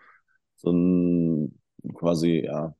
so 0.57 0.71
ein 0.71 1.59
quasi, 1.95 2.43
ja, 2.45 2.75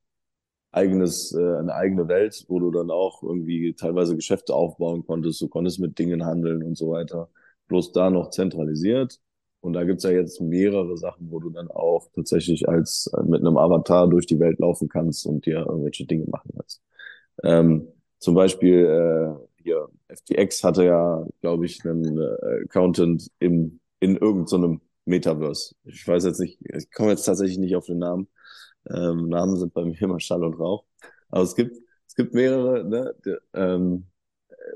eigenes, 0.72 1.32
äh, 1.34 1.58
eine 1.58 1.74
eigene 1.74 2.08
Welt, 2.08 2.44
wo 2.48 2.60
du 2.60 2.70
dann 2.70 2.90
auch 2.90 3.22
irgendwie 3.22 3.74
teilweise 3.74 4.16
Geschäfte 4.16 4.54
aufbauen 4.54 5.06
konntest. 5.06 5.40
Du 5.42 5.48
konntest 5.48 5.80
mit 5.80 5.98
Dingen 5.98 6.24
handeln 6.26 6.62
und 6.62 6.76
so 6.76 6.90
weiter 6.90 7.30
bloß 7.68 7.92
da 7.92 8.10
noch 8.10 8.30
zentralisiert. 8.30 9.20
Und 9.60 9.72
da 9.72 9.84
gibt's 9.84 10.04
ja 10.04 10.10
jetzt 10.10 10.40
mehrere 10.40 10.96
Sachen, 10.96 11.30
wo 11.30 11.40
du 11.40 11.50
dann 11.50 11.70
auch 11.70 12.08
tatsächlich 12.14 12.68
als 12.68 13.10
äh, 13.16 13.22
mit 13.24 13.40
einem 13.40 13.56
Avatar 13.56 14.08
durch 14.08 14.26
die 14.26 14.38
Welt 14.38 14.60
laufen 14.60 14.88
kannst 14.88 15.26
und 15.26 15.44
dir 15.46 15.66
irgendwelche 15.66 16.06
Dinge 16.06 16.26
machen 16.26 16.52
kannst. 16.54 16.82
Ähm, 17.42 17.88
zum 18.18 18.34
Beispiel 18.34 18.84
äh, 18.86 19.62
hier 19.62 19.88
FTX 20.08 20.62
hatte 20.62 20.84
ja, 20.84 21.26
glaube 21.40 21.66
ich, 21.66 21.84
einen 21.84 22.18
äh, 22.18 22.64
Accountant 22.64 23.28
im, 23.40 23.80
in 24.00 24.16
irgendeinem 24.16 24.46
so 24.46 24.80
Metaverse. 25.04 25.74
Ich 25.84 26.06
weiß 26.06 26.24
jetzt 26.24 26.40
nicht, 26.40 26.58
ich 26.62 26.92
komme 26.92 27.10
jetzt 27.10 27.24
tatsächlich 27.24 27.58
nicht 27.58 27.76
auf 27.76 27.86
den 27.86 27.98
Namen. 27.98 28.28
Ähm, 28.88 29.28
Namen 29.28 29.56
sind 29.56 29.74
bei 29.74 29.84
mir 29.84 30.00
immer 30.00 30.20
Schall 30.20 30.44
und 30.44 30.54
Rauch. 30.54 30.84
Aber 31.28 31.42
es 31.42 31.56
gibt, 31.56 31.76
es 32.06 32.14
gibt 32.14 32.34
mehrere, 32.34 32.84
ne, 32.84 33.14
ähm, 33.54 34.06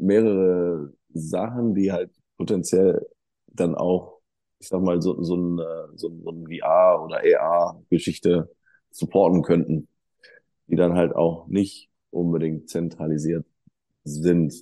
mehrere 0.01 0.93
Sachen, 1.13 1.75
die 1.75 1.93
halt 1.93 2.11
potenziell 2.41 3.07
dann 3.49 3.75
auch, 3.75 4.21
ich 4.61 4.69
sag 4.69 4.81
mal, 4.83 5.03
so, 5.03 5.23
so, 5.23 5.37
ein, 5.37 5.59
äh, 5.59 5.97
so, 5.97 6.11
so 6.25 6.31
ein 6.31 6.47
VR- 6.49 7.05
oder 7.05 7.19
AR-Geschichte 7.19 8.51
supporten 8.91 9.43
könnten, 9.43 9.89
die 10.69 10.77
dann 10.77 10.95
halt 10.95 11.15
auch 11.15 11.49
nicht 11.49 11.91
unbedingt 12.11 12.71
zentralisiert 12.71 13.47
sind. 14.05 14.55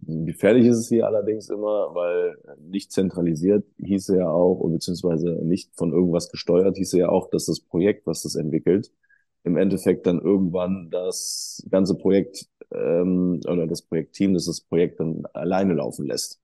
Gefährlich 0.00 0.66
ist 0.66 0.78
es 0.78 0.88
hier 0.88 1.06
allerdings 1.06 1.48
immer, 1.50 1.94
weil 1.94 2.36
nicht 2.60 2.92
zentralisiert 2.92 3.64
hieße 3.78 4.18
ja 4.18 4.30
auch, 4.30 4.68
beziehungsweise 4.70 5.40
nicht 5.44 5.70
von 5.76 5.92
irgendwas 5.92 6.30
gesteuert, 6.30 6.76
hieße 6.76 6.98
ja 6.98 7.08
auch, 7.10 7.30
dass 7.30 7.46
das 7.46 7.60
Projekt, 7.60 8.06
was 8.06 8.22
das 8.22 8.34
entwickelt, 8.36 8.92
im 9.44 9.56
Endeffekt 9.56 10.06
dann 10.06 10.20
irgendwann 10.20 10.90
das 10.90 11.64
ganze 11.70 11.96
Projekt 11.96 12.48
ähm, 12.72 13.40
oder 13.48 13.66
das 13.66 13.82
Projektteam, 13.82 14.34
das 14.34 14.46
das 14.46 14.60
Projekt 14.62 15.00
dann 15.00 15.24
alleine 15.34 15.74
laufen 15.74 16.06
lässt. 16.06 16.40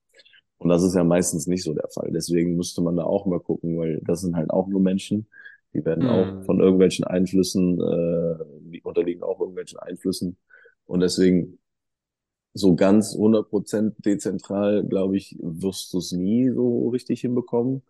Und 0.61 0.69
das 0.69 0.83
ist 0.83 0.95
ja 0.95 1.05
meistens 1.05 1.47
nicht 1.47 1.65
so 1.65 1.73
der 1.73 1.89
Fall. 1.89 2.11
Deswegen 2.13 2.55
müsste 2.55 2.83
man 2.83 2.95
da 2.95 3.05
auch 3.05 3.25
mal 3.25 3.41
gucken, 3.41 3.79
weil 3.79 3.99
das 4.05 4.21
sind 4.21 4.37
halt 4.37 4.51
auch 4.51 4.69
nur 4.69 4.81
Menschen. 4.81 5.27
Die 5.73 5.83
werden 5.83 6.05
mhm. 6.05 6.11
auch 6.11 6.45
von 6.45 6.61
irgendwelchen 6.61 7.07
Einflüssen, 7.07 7.81
äh, 7.81 8.45
die 8.71 8.83
unterliegen 8.83 9.23
auch 9.23 9.41
irgendwelchen 9.41 9.79
Einflüssen. 9.79 10.37
Und 10.85 11.01
deswegen 11.01 11.59
so 12.53 12.77
ganz 12.77 13.17
100% 13.17 13.95
dezentral, 14.05 14.85
glaube 14.85 15.17
ich, 15.17 15.35
wirst 15.41 15.95
du 15.95 15.99
es 15.99 16.13
nie 16.13 16.51
so 16.51 16.91
richtig 16.91 17.23
hinbekommen. 17.23 17.83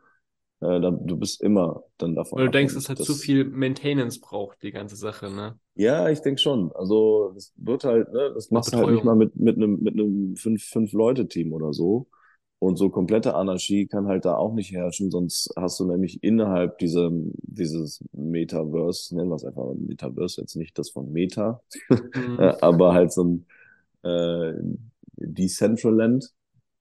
Äh, 0.61 0.79
du 0.81 1.17
bist 1.17 1.43
immer 1.43 1.83
dann 1.99 2.15
davon. 2.15 2.39
Weil 2.39 2.47
du 2.47 2.53
denkst, 2.53 2.77
es 2.77 2.89
hat 2.89 2.99
zu 2.99 3.15
viel 3.15 3.47
Maintenance 3.47 4.21
braucht, 4.21 4.63
die 4.63 4.71
ganze 4.71 4.95
Sache, 4.95 5.29
ne? 5.29 5.59
Ja, 5.75 6.09
ich 6.09 6.21
denke 6.21 6.41
schon. 6.41 6.71
Also 6.71 7.33
das 7.35 7.53
wird 7.57 7.83
halt, 7.83 8.13
ne, 8.13 8.31
das 8.33 8.53
machst 8.53 8.73
du 8.73 8.79
halt 8.79 8.91
nicht 8.91 9.03
mal 9.03 9.17
mit, 9.17 9.35
mit 9.35 9.57
einem 9.57 9.81
mit 9.81 9.95
einem 9.95 10.37
fünf, 10.37 10.63
fünf 10.63 10.93
Leute 10.93 11.27
Team 11.27 11.53
oder 11.53 11.73
so. 11.73 12.07
Und 12.61 12.77
so 12.77 12.91
komplette 12.91 13.35
Anarchie 13.35 13.87
kann 13.87 14.07
halt 14.07 14.27
da 14.27 14.37
auch 14.37 14.53
nicht 14.53 14.71
herrschen, 14.71 15.11
sonst 15.11 15.51
hast 15.57 15.81
du 15.81 15.87
nämlich 15.87 16.23
innerhalb 16.23 16.79
dieser, 16.79 17.11
dieses 17.11 18.05
Metaverse, 18.13 19.17
nennen 19.17 19.31
wir 19.31 19.37
es 19.37 19.47
einfach 19.47 19.73
Metaverse, 19.75 20.43
jetzt 20.43 20.57
nicht 20.57 20.79
das 20.79 20.91
von 20.91 21.11
Meta, 21.11 21.63
mhm. 21.89 22.39
aber 22.61 22.93
halt 22.93 23.13
so 23.13 23.25
ein, 23.25 23.47
äh, 24.03 24.53
Decentraland, 25.17 26.33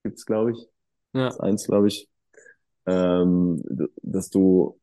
gibt's 0.03 0.25
glaube 0.25 0.51
ich. 0.51 0.67
Ja. 1.13 1.25
Das 1.25 1.35
ist 1.35 1.41
eins, 1.41 1.65
glaube 1.65 1.87
ich. 1.87 2.09
Ähm, 2.85 3.63
dass 4.01 4.29
du 4.29 4.79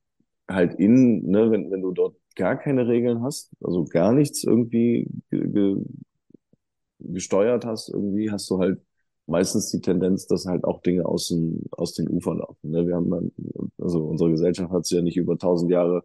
halt 0.48 0.74
in, 0.74 1.26
ne, 1.26 1.50
wenn, 1.50 1.70
wenn 1.70 1.82
du 1.82 1.92
dort 1.92 2.16
gar 2.37 2.56
keine 2.56 2.87
Regeln 2.88 3.22
hast, 3.22 3.50
also 3.62 3.85
gar 3.85 4.12
nichts 4.12 4.44
irgendwie 4.44 5.09
ge 5.30 5.48
ge 5.48 5.76
gesteuert 7.00 7.64
hast, 7.64 7.88
irgendwie 7.88 8.30
hast 8.30 8.48
du 8.50 8.59
halt 8.59 8.80
meistens 9.27 9.71
die 9.71 9.81
Tendenz, 9.81 10.27
dass 10.27 10.47
halt 10.47 10.65
auch 10.65 10.83
Dinge 10.83 11.07
aus, 11.07 11.29
dem, 11.29 11.62
aus 11.73 11.95
den 11.95 12.09
Ufern 12.09 12.39
laufen. 12.39 12.71
Ne? 12.71 12.87
Wir 12.87 12.97
haben 12.97 13.11
dann, 13.11 13.33
also 13.79 14.05
unsere 14.05 14.31
Gesellschaft 14.31 14.71
hat 14.73 14.87
sich 14.87 14.97
ja 14.97 15.03
nicht 15.03 15.17
über 15.17 15.39
tausend 15.39 15.71
Jahre 15.71 16.05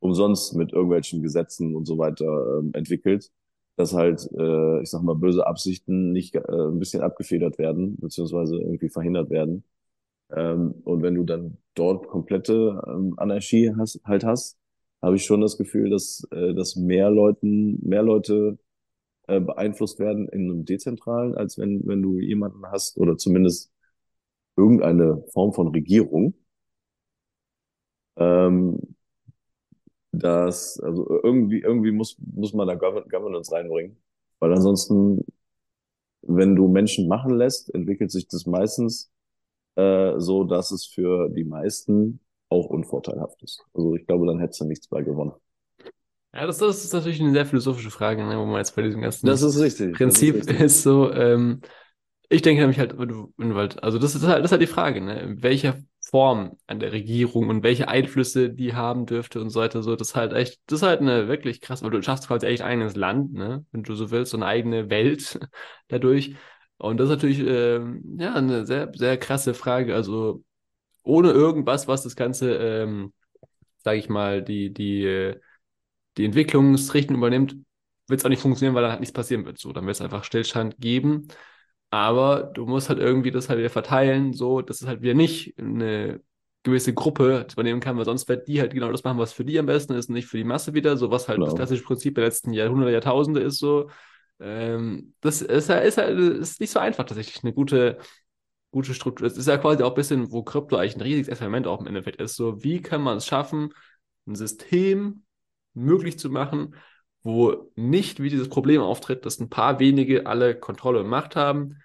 umsonst 0.00 0.54
mit 0.54 0.72
irgendwelchen 0.72 1.22
Gesetzen 1.22 1.74
und 1.74 1.86
so 1.86 1.98
weiter 1.98 2.58
ähm, 2.58 2.70
entwickelt, 2.74 3.30
dass 3.76 3.94
halt, 3.94 4.28
äh, 4.36 4.82
ich 4.82 4.90
sag 4.90 5.02
mal, 5.02 5.14
böse 5.14 5.46
Absichten 5.46 6.12
nicht 6.12 6.34
äh, 6.34 6.40
ein 6.40 6.78
bisschen 6.78 7.02
abgefedert 7.02 7.58
werden, 7.58 7.96
beziehungsweise 8.00 8.56
irgendwie 8.56 8.88
verhindert 8.88 9.30
werden. 9.30 9.64
Ähm, 10.30 10.74
und 10.84 11.02
wenn 11.02 11.14
du 11.14 11.24
dann 11.24 11.58
dort 11.74 12.08
komplette 12.08 12.82
ähm, 12.86 13.14
Anarchie 13.16 13.72
hast, 13.76 14.00
halt 14.04 14.24
hast, 14.24 14.58
habe 15.02 15.16
ich 15.16 15.24
schon 15.24 15.40
das 15.40 15.56
Gefühl, 15.56 15.90
dass, 15.90 16.26
äh, 16.32 16.54
dass 16.54 16.76
mehr 16.76 17.10
Leuten, 17.10 17.78
mehr 17.86 18.02
Leute 18.02 18.58
äh, 19.28 19.40
beeinflusst 19.40 19.98
werden 20.00 20.28
in 20.28 20.50
einem 20.50 20.64
dezentralen, 20.66 21.36
als 21.36 21.58
wenn, 21.58 21.86
wenn 21.86 22.02
du 22.02 22.20
jemanden 22.20 22.66
hast 22.70 22.98
oder 22.98 23.16
zumindest 23.18 23.72
irgendeine 24.56 25.24
Form 25.32 25.52
von 25.54 25.68
Regierung, 25.68 26.34
ähm, 28.16 28.78
dass, 30.12 30.80
also 30.80 31.20
irgendwie, 31.22 31.60
irgendwie 31.60 31.92
muss, 31.92 32.16
muss 32.34 32.52
man 32.54 32.68
da 32.68 32.74
Governance 32.74 33.52
reinbringen. 33.52 33.96
Weil 34.40 34.52
ansonsten, 34.52 35.24
wenn 36.22 36.56
du 36.56 36.68
Menschen 36.68 37.08
machen 37.08 37.36
lässt, 37.36 37.74
entwickelt 37.74 38.10
sich 38.10 38.28
das 38.28 38.46
meistens 38.46 39.10
äh, 39.76 40.14
so, 40.18 40.44
dass 40.44 40.72
es 40.72 40.86
für 40.86 41.28
die 41.30 41.44
meisten 41.44 42.20
auch 42.50 42.66
unvorteilhaft 42.66 43.42
ist. 43.44 43.64
Also 43.74 43.96
ich 43.96 44.06
glaube, 44.06 44.26
dann 44.26 44.40
hättest 44.40 44.60
du 44.62 44.66
nichts 44.66 44.88
bei 44.88 45.02
gewonnen. 45.02 45.32
Ja, 46.38 46.46
das, 46.46 46.58
das 46.58 46.84
ist 46.84 46.92
natürlich 46.92 47.20
eine 47.20 47.32
sehr 47.32 47.46
philosophische 47.46 47.90
Frage, 47.90 48.24
ne, 48.24 48.38
wo 48.38 48.46
man 48.46 48.58
jetzt 48.58 48.76
bei 48.76 48.82
diesem 48.82 49.02
ganzen 49.02 49.26
das 49.26 49.42
ist 49.42 49.58
richtig, 49.58 49.96
Prinzip 49.96 50.36
ist, 50.36 50.48
richtig. 50.48 50.66
ist, 50.66 50.82
so, 50.84 51.12
ähm, 51.12 51.60
ich 52.28 52.42
denke 52.42 52.60
nämlich 52.60 52.78
halt, 52.78 52.96
wenn 52.96 53.08
du, 53.08 53.34
wenn 53.36 53.50
du 53.50 53.56
halt, 53.56 53.82
also 53.82 53.98
das 53.98 54.14
ist 54.14 54.22
halt, 54.24 54.38
das 54.38 54.46
ist 54.46 54.52
halt 54.52 54.62
die 54.62 54.66
Frage, 54.68 55.00
ne, 55.00 55.20
in 55.20 55.42
welcher 55.42 55.76
Form 56.00 56.56
an 56.68 56.78
der 56.78 56.92
Regierung 56.92 57.48
und 57.48 57.64
welche 57.64 57.88
Einflüsse 57.88 58.50
die 58.50 58.74
haben 58.74 59.04
dürfte 59.04 59.40
und 59.40 59.50
so 59.50 59.58
weiter, 59.58 59.82
so, 59.82 59.96
das 59.96 60.10
ist 60.10 60.14
halt 60.16 60.32
echt, 60.32 60.60
das 60.66 60.80
ist 60.80 60.86
halt 60.86 61.00
eine 61.00 61.26
wirklich 61.26 61.60
krass, 61.60 61.82
weil 61.82 61.90
du 61.90 62.00
schaffst 62.02 62.28
quasi 62.28 62.46
echt 62.46 62.62
ein 62.62 62.68
eigenes 62.68 62.94
Land, 62.94 63.32
ne, 63.32 63.64
wenn 63.72 63.82
du 63.82 63.96
so 63.96 64.12
willst, 64.12 64.30
so 64.30 64.36
eine 64.36 64.46
eigene 64.46 64.90
Welt 64.90 65.40
dadurch. 65.88 66.36
Und 66.76 66.98
das 66.98 67.06
ist 67.06 67.16
natürlich, 67.16 67.40
ähm, 67.40 68.16
ja, 68.20 68.34
eine 68.34 68.64
sehr, 68.64 68.92
sehr 68.94 69.16
krasse 69.18 69.54
Frage, 69.54 69.92
also 69.96 70.44
ohne 71.02 71.32
irgendwas, 71.32 71.88
was 71.88 72.04
das 72.04 72.16
Ganze, 72.16 72.54
ähm, 72.54 73.12
sage 73.78 73.98
ich 73.98 74.08
mal, 74.08 74.42
die, 74.42 74.72
die, 74.72 75.04
äh, 75.04 75.40
die 76.18 76.24
Entwicklungsrichtung 76.24 77.16
übernimmt, 77.16 77.56
wird 78.08 78.20
es 78.20 78.24
auch 78.24 78.30
nicht 78.30 78.42
funktionieren, 78.42 78.74
weil 78.74 78.82
dann 78.82 78.90
halt 78.92 79.00
nichts 79.00 79.12
passieren 79.12 79.44
wird. 79.44 79.58
So, 79.58 79.72
dann 79.72 79.86
wird 79.86 79.96
es 79.96 80.00
einfach 80.02 80.24
Stillstand 80.24 80.78
geben. 80.78 81.28
Aber 81.90 82.42
du 82.42 82.66
musst 82.66 82.88
halt 82.88 82.98
irgendwie 82.98 83.30
das 83.30 83.48
halt 83.48 83.58
wieder 83.58 83.70
verteilen, 83.70 84.32
so 84.32 84.60
dass 84.60 84.80
es 84.82 84.86
halt 84.86 85.00
wieder 85.00 85.14
nicht 85.14 85.58
eine 85.58 86.20
gewisse 86.62 86.92
Gruppe 86.92 87.46
übernehmen 87.50 87.80
kann, 87.80 87.96
weil 87.96 88.04
sonst 88.04 88.28
wird 88.28 88.48
die 88.48 88.60
halt 88.60 88.74
genau 88.74 88.90
das 88.90 89.04
machen, 89.04 89.18
was 89.18 89.32
für 89.32 89.44
die 89.44 89.58
am 89.58 89.66
besten 89.66 89.94
ist 89.94 90.08
und 90.08 90.14
nicht 90.14 90.26
für 90.26 90.36
die 90.36 90.44
Masse 90.44 90.74
wieder, 90.74 90.96
so 90.96 91.10
was 91.10 91.28
halt 91.28 91.36
genau. 91.36 91.46
das 91.46 91.54
klassische 91.54 91.84
Prinzip 91.84 92.14
der 92.14 92.24
letzten 92.24 92.52
Jahrhunderte, 92.52 92.92
Jahrtausende 92.92 93.40
ist 93.40 93.58
so. 93.58 93.88
Ähm, 94.40 95.14
das 95.20 95.40
ist, 95.40 95.70
ist, 95.70 95.98
halt, 95.98 96.18
ist 96.18 96.60
nicht 96.60 96.70
so 96.70 96.78
einfach 96.78 97.04
tatsächlich 97.04 97.42
eine 97.42 97.54
gute, 97.54 97.98
gute 98.70 98.92
Struktur. 98.92 99.26
Es 99.26 99.38
ist 99.38 99.48
ja 99.48 99.56
quasi 99.56 99.82
auch 99.82 99.90
ein 99.90 99.94
bisschen, 99.94 100.30
wo 100.30 100.42
Krypto 100.42 100.76
eigentlich 100.76 100.96
ein 100.96 101.02
riesiges 101.02 101.28
Experiment 101.28 101.66
auch 101.66 101.80
im 101.80 101.86
Endeffekt 101.86 102.20
ist. 102.20 102.36
So, 102.36 102.62
wie 102.62 102.82
kann 102.82 103.02
man 103.02 103.16
es 103.18 103.26
schaffen, 103.26 103.72
ein 104.26 104.34
System 104.34 105.24
möglich 105.78 106.18
zu 106.18 106.30
machen, 106.30 106.74
wo 107.22 107.70
nicht 107.76 108.22
wie 108.22 108.30
dieses 108.30 108.48
Problem 108.48 108.80
auftritt, 108.80 109.26
dass 109.26 109.40
ein 109.40 109.50
paar 109.50 109.80
wenige 109.80 110.26
alle 110.26 110.58
Kontrolle 110.58 111.00
und 111.00 111.08
Macht 111.08 111.36
haben, 111.36 111.76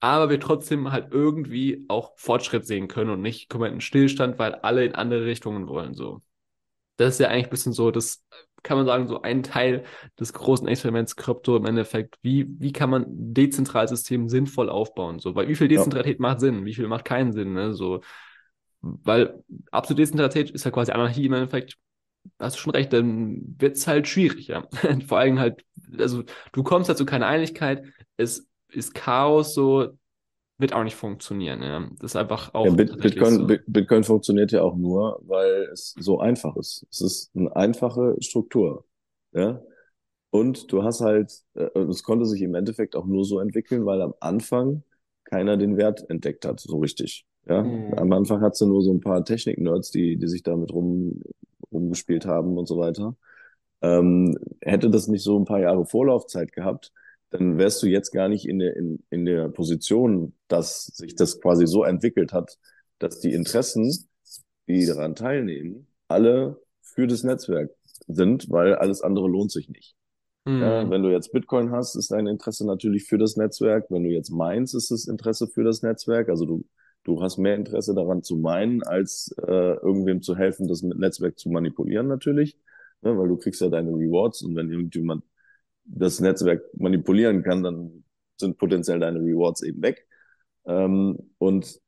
aber 0.00 0.30
wir 0.30 0.40
trotzdem 0.40 0.90
halt 0.92 1.12
irgendwie 1.12 1.84
auch 1.88 2.12
Fortschritt 2.16 2.66
sehen 2.66 2.88
können 2.88 3.10
und 3.10 3.20
nicht 3.20 3.50
kompletten 3.50 3.80
Stillstand, 3.80 4.38
weil 4.38 4.54
alle 4.54 4.84
in 4.84 4.94
andere 4.94 5.26
Richtungen 5.26 5.68
wollen. 5.68 5.94
So. 5.94 6.22
Das 6.96 7.14
ist 7.14 7.20
ja 7.20 7.28
eigentlich 7.28 7.46
ein 7.46 7.50
bisschen 7.50 7.72
so, 7.72 7.90
das 7.90 8.24
kann 8.62 8.76
man 8.76 8.86
sagen, 8.86 9.08
so 9.08 9.22
ein 9.22 9.42
Teil 9.42 9.84
des 10.18 10.32
großen 10.32 10.68
Experiments 10.68 11.16
Krypto 11.16 11.56
im 11.56 11.66
Endeffekt. 11.66 12.18
Wie, 12.22 12.46
wie 12.58 12.72
kann 12.72 12.90
man 12.90 13.04
dezentrales 13.08 13.90
System 13.90 14.28
sinnvoll 14.28 14.68
aufbauen? 14.70 15.18
So, 15.18 15.34
weil 15.34 15.48
wie 15.48 15.54
viel 15.54 15.68
Dezentralität 15.68 16.18
ja. 16.18 16.22
macht 16.22 16.40
Sinn? 16.40 16.64
Wie 16.64 16.74
viel 16.74 16.88
macht 16.88 17.04
keinen 17.04 17.32
Sinn? 17.32 17.52
Ne? 17.52 17.74
So, 17.74 18.00
weil 18.80 19.42
absolute 19.70 20.02
Dezentralität 20.02 20.50
ist 20.50 20.64
ja 20.64 20.70
quasi 20.70 20.92
Anarchie 20.92 21.26
im 21.26 21.32
Endeffekt 21.34 21.76
hast 22.38 22.56
du 22.56 22.60
schon 22.60 22.72
recht, 22.72 22.92
dann 22.92 23.56
wird 23.58 23.76
es 23.76 23.86
halt 23.86 24.08
schwierig, 24.08 24.48
ja. 24.48 24.66
Vor 25.06 25.18
allem 25.18 25.38
halt, 25.38 25.64
also 25.98 26.24
du 26.52 26.62
kommst 26.62 26.88
halt 26.88 26.98
zu 26.98 27.06
keiner 27.06 27.26
Einigkeit, 27.26 27.84
es 28.16 28.48
ist 28.68 28.94
Chaos, 28.94 29.54
so 29.54 29.88
wird 30.58 30.74
auch 30.74 30.84
nicht 30.84 30.96
funktionieren, 30.96 31.62
ja. 31.62 31.88
Das 31.98 32.12
ist 32.12 32.16
einfach 32.16 32.54
auch. 32.54 32.66
Ja, 32.66 32.72
Bitcoin, 32.72 33.34
so. 33.34 33.46
Bitcoin 33.66 34.04
funktioniert 34.04 34.52
ja 34.52 34.62
auch 34.62 34.76
nur, 34.76 35.20
weil 35.22 35.68
es 35.72 35.94
so 35.98 36.20
einfach 36.20 36.56
ist. 36.56 36.86
Es 36.90 37.00
ist 37.00 37.30
eine 37.34 37.54
einfache 37.56 38.16
Struktur, 38.20 38.84
ja. 39.32 39.62
Und 40.30 40.70
du 40.70 40.84
hast 40.84 41.00
halt, 41.00 41.32
äh, 41.54 41.78
es 41.80 42.02
konnte 42.02 42.24
sich 42.26 42.42
im 42.42 42.54
Endeffekt 42.54 42.94
auch 42.94 43.06
nur 43.06 43.24
so 43.24 43.40
entwickeln, 43.40 43.84
weil 43.84 44.00
am 44.00 44.14
Anfang 44.20 44.84
keiner 45.24 45.56
den 45.56 45.76
Wert 45.76 46.08
entdeckt 46.08 46.44
hat, 46.44 46.60
so 46.60 46.78
richtig. 46.78 47.26
Ja, 47.48 47.62
mhm. 47.62 47.94
am 47.94 48.12
Anfang 48.12 48.42
hat 48.42 48.54
sie 48.54 48.66
nur 48.66 48.82
so 48.82 48.92
ein 48.92 49.00
paar 49.00 49.24
Technik-Nerds, 49.24 49.90
die, 49.90 50.16
die 50.16 50.28
sich 50.28 50.42
damit 50.42 50.72
rum, 50.72 51.22
rumgespielt 51.72 52.26
haben 52.26 52.58
und 52.58 52.66
so 52.66 52.78
weiter. 52.78 53.16
Ähm, 53.82 54.36
hätte 54.60 54.90
das 54.90 55.08
nicht 55.08 55.22
so 55.22 55.38
ein 55.38 55.44
paar 55.44 55.60
Jahre 55.60 55.86
Vorlaufzeit 55.86 56.52
gehabt, 56.52 56.92
dann 57.30 57.58
wärst 57.58 57.82
du 57.82 57.86
jetzt 57.86 58.10
gar 58.10 58.28
nicht 58.28 58.46
in 58.46 58.58
der, 58.58 58.76
in, 58.76 59.02
in 59.10 59.24
der 59.24 59.48
Position, 59.48 60.34
dass 60.48 60.86
sich 60.86 61.14
das 61.14 61.40
quasi 61.40 61.66
so 61.66 61.84
entwickelt 61.84 62.32
hat, 62.32 62.58
dass 62.98 63.20
die 63.20 63.32
Interessen, 63.32 64.08
die 64.68 64.84
daran 64.86 65.14
teilnehmen, 65.14 65.86
alle 66.08 66.60
für 66.82 67.06
das 67.06 67.22
Netzwerk 67.22 67.70
sind, 68.08 68.50
weil 68.50 68.74
alles 68.74 69.00
andere 69.00 69.28
lohnt 69.28 69.52
sich 69.52 69.68
nicht. 69.68 69.94
Mhm. 70.44 70.60
Ja, 70.60 70.90
wenn 70.90 71.02
du 71.02 71.10
jetzt 71.10 71.32
Bitcoin 71.32 71.70
hast, 71.70 71.94
ist 71.94 72.10
dein 72.10 72.26
Interesse 72.26 72.66
natürlich 72.66 73.04
für 73.04 73.18
das 73.18 73.36
Netzwerk. 73.36 73.86
Wenn 73.90 74.02
du 74.02 74.10
jetzt 74.10 74.30
meinst, 74.30 74.74
ist 74.74 74.90
das 74.90 75.06
Interesse 75.06 75.46
für 75.46 75.64
das 75.64 75.82
Netzwerk. 75.82 76.28
Also 76.28 76.46
du 76.46 76.64
Du 77.04 77.22
hast 77.22 77.38
mehr 77.38 77.54
Interesse 77.56 77.94
daran 77.94 78.22
zu 78.22 78.36
meinen, 78.36 78.82
als 78.82 79.34
äh, 79.38 79.74
irgendwem 79.76 80.22
zu 80.22 80.36
helfen, 80.36 80.68
das 80.68 80.82
Netzwerk 80.82 81.38
zu 81.38 81.48
manipulieren 81.50 82.08
natürlich, 82.08 82.58
ne, 83.02 83.16
weil 83.18 83.28
du 83.28 83.36
kriegst 83.36 83.60
ja 83.60 83.68
deine 83.68 83.90
Rewards 83.90 84.42
und 84.42 84.54
wenn 84.56 84.70
irgendjemand 84.70 85.24
das 85.84 86.20
Netzwerk 86.20 86.62
manipulieren 86.74 87.42
kann, 87.42 87.62
dann 87.62 88.04
sind 88.38 88.58
potenziell 88.58 89.00
deine 89.00 89.20
Rewards 89.20 89.62
eben 89.62 89.82
weg. 89.82 90.06
Ähm, 90.66 91.18
und 91.38 91.80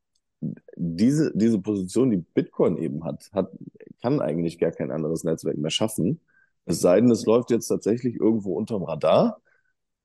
diese, 0.75 1.31
diese 1.35 1.59
Position, 1.61 2.11
die 2.11 2.17
Bitcoin 2.17 2.77
eben 2.77 3.03
hat, 3.05 3.29
hat, 3.33 3.51
kann 4.01 4.21
eigentlich 4.21 4.59
gar 4.59 4.71
kein 4.71 4.91
anderes 4.91 5.23
Netzwerk 5.23 5.57
mehr 5.57 5.71
schaffen. 5.71 6.21
Es 6.65 6.81
sei 6.81 6.99
denn, 7.01 7.11
es 7.11 7.25
läuft 7.25 7.51
jetzt 7.51 7.67
tatsächlich 7.67 8.15
irgendwo 8.19 8.55
unterm 8.55 8.83
Radar. 8.83 9.41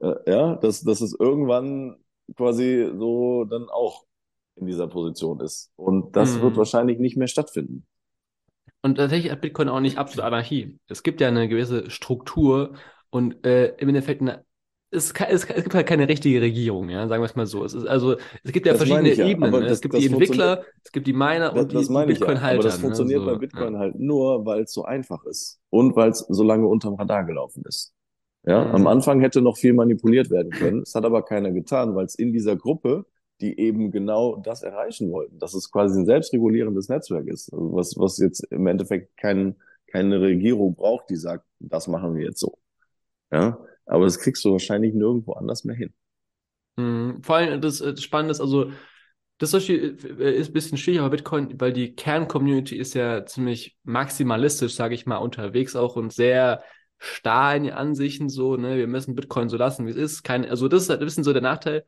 Äh, 0.00 0.14
ja, 0.26 0.56
dass, 0.56 0.82
dass 0.82 1.00
es 1.00 1.14
irgendwann 1.18 1.96
quasi 2.36 2.92
so 2.96 3.44
dann 3.44 3.68
auch 3.70 4.07
in 4.60 4.66
dieser 4.66 4.88
Position 4.88 5.40
ist. 5.40 5.70
Und 5.76 6.16
das 6.16 6.36
mhm. 6.36 6.42
wird 6.42 6.56
wahrscheinlich 6.56 6.98
nicht 6.98 7.16
mehr 7.16 7.28
stattfinden. 7.28 7.86
Und 8.82 8.96
tatsächlich 8.96 9.32
hat 9.32 9.40
Bitcoin 9.40 9.68
auch 9.68 9.80
nicht 9.80 9.98
absolut 9.98 10.24
Anarchie. 10.24 10.78
Es 10.88 11.02
gibt 11.02 11.20
ja 11.20 11.28
eine 11.28 11.48
gewisse 11.48 11.90
Struktur 11.90 12.74
und 13.10 13.44
äh, 13.44 13.74
im 13.76 13.88
Endeffekt 13.88 14.20
eine, 14.20 14.44
es, 14.90 15.12
es, 15.12 15.44
es, 15.44 15.62
gibt 15.62 15.74
halt 15.74 15.86
keine 15.86 16.08
richtige 16.08 16.40
Regierung, 16.40 16.88
ja, 16.88 17.06
sagen 17.08 17.20
wir 17.22 17.26
es 17.26 17.36
mal 17.36 17.46
so. 17.46 17.64
Es 17.64 17.74
ist 17.74 17.86
also, 17.86 18.16
es 18.42 18.52
gibt 18.52 18.66
ja 18.66 18.72
das 18.72 18.82
verschiedene 18.82 19.12
ja, 19.12 19.26
Ebenen. 19.26 19.50
Ne? 19.50 19.60
Das, 19.62 19.72
es 19.72 19.80
gibt 19.80 19.94
die 19.94 20.06
Entwickler, 20.06 20.64
es 20.82 20.92
gibt 20.92 21.06
die 21.06 21.12
Miner 21.12 21.52
und 21.54 21.74
das, 21.74 21.88
die, 21.88 21.94
die 21.94 22.06
Bitcoin-Halter. 22.06 22.46
Ja. 22.46 22.54
Aber 22.54 22.62
das 22.62 22.76
ne? 22.76 22.80
funktioniert 22.80 23.20
ne? 23.20 23.26
so, 23.26 23.32
bei 23.32 23.38
Bitcoin 23.38 23.74
ja. 23.74 23.80
halt 23.80 23.98
nur, 23.98 24.46
weil 24.46 24.62
es 24.62 24.72
so 24.72 24.84
einfach 24.84 25.24
ist 25.24 25.60
und 25.70 25.94
weil 25.96 26.10
es 26.10 26.20
so 26.20 26.42
lange 26.42 26.66
unterm 26.66 26.94
Radar 26.94 27.24
gelaufen 27.24 27.64
ist. 27.66 27.92
Ja, 28.46 28.64
mhm. 28.64 28.74
am 28.76 28.86
Anfang 28.86 29.20
hätte 29.20 29.42
noch 29.42 29.58
viel 29.58 29.74
manipuliert 29.74 30.30
werden 30.30 30.50
können. 30.50 30.82
Es 30.82 30.94
hat 30.94 31.04
aber 31.04 31.22
keiner 31.22 31.50
getan, 31.50 31.94
weil 31.94 32.06
es 32.06 32.14
in 32.14 32.32
dieser 32.32 32.56
Gruppe 32.56 33.04
die 33.40 33.58
eben 33.58 33.90
genau 33.90 34.36
das 34.36 34.62
erreichen 34.62 35.10
wollten, 35.10 35.38
dass 35.38 35.54
es 35.54 35.70
quasi 35.70 36.00
ein 36.00 36.06
selbstregulierendes 36.06 36.88
Netzwerk 36.88 37.28
ist, 37.28 37.50
was, 37.52 37.96
was 37.96 38.18
jetzt 38.18 38.44
im 38.50 38.66
Endeffekt 38.66 39.16
kein, 39.16 39.56
keine 39.86 40.20
Regierung 40.20 40.74
braucht, 40.74 41.10
die 41.10 41.16
sagt, 41.16 41.44
das 41.60 41.86
machen 41.86 42.14
wir 42.16 42.26
jetzt 42.26 42.40
so. 42.40 42.58
Ja, 43.30 43.58
aber 43.86 44.04
das 44.04 44.18
kriegst 44.18 44.44
du 44.44 44.52
wahrscheinlich 44.52 44.94
nirgendwo 44.94 45.32
anders 45.32 45.64
mehr 45.64 45.76
hin. 45.76 45.92
Mhm. 46.76 47.22
Vor 47.22 47.36
allem 47.36 47.60
das, 47.60 47.78
das 47.78 48.02
Spannende 48.02 48.32
ist, 48.32 48.40
also 48.40 48.70
das 49.38 49.54
ist 49.54 49.70
ein 49.70 50.52
bisschen 50.52 50.78
schwierig, 50.78 51.00
aber 51.00 51.10
Bitcoin, 51.10 51.60
weil 51.60 51.72
die 51.72 51.94
Kern-Community 51.94 52.76
ist 52.76 52.94
ja 52.94 53.24
ziemlich 53.24 53.76
maximalistisch, 53.84 54.74
sage 54.74 54.94
ich 54.94 55.06
mal, 55.06 55.18
unterwegs 55.18 55.76
auch 55.76 55.94
und 55.94 56.12
sehr 56.12 56.64
starr 56.98 57.54
in 57.54 57.62
den 57.64 57.72
Ansichten 57.72 58.28
so, 58.28 58.56
ne, 58.56 58.76
wir 58.76 58.88
müssen 58.88 59.14
Bitcoin 59.14 59.48
so 59.48 59.56
lassen, 59.56 59.86
wie 59.86 59.90
es 59.90 59.96
ist. 59.96 60.22
Kein, 60.24 60.44
also 60.44 60.66
das 60.66 60.82
ist 60.82 60.90
halt 60.90 61.00
ein 61.00 61.06
bisschen 61.06 61.22
so 61.22 61.32
der 61.32 61.42
Nachteil, 61.42 61.84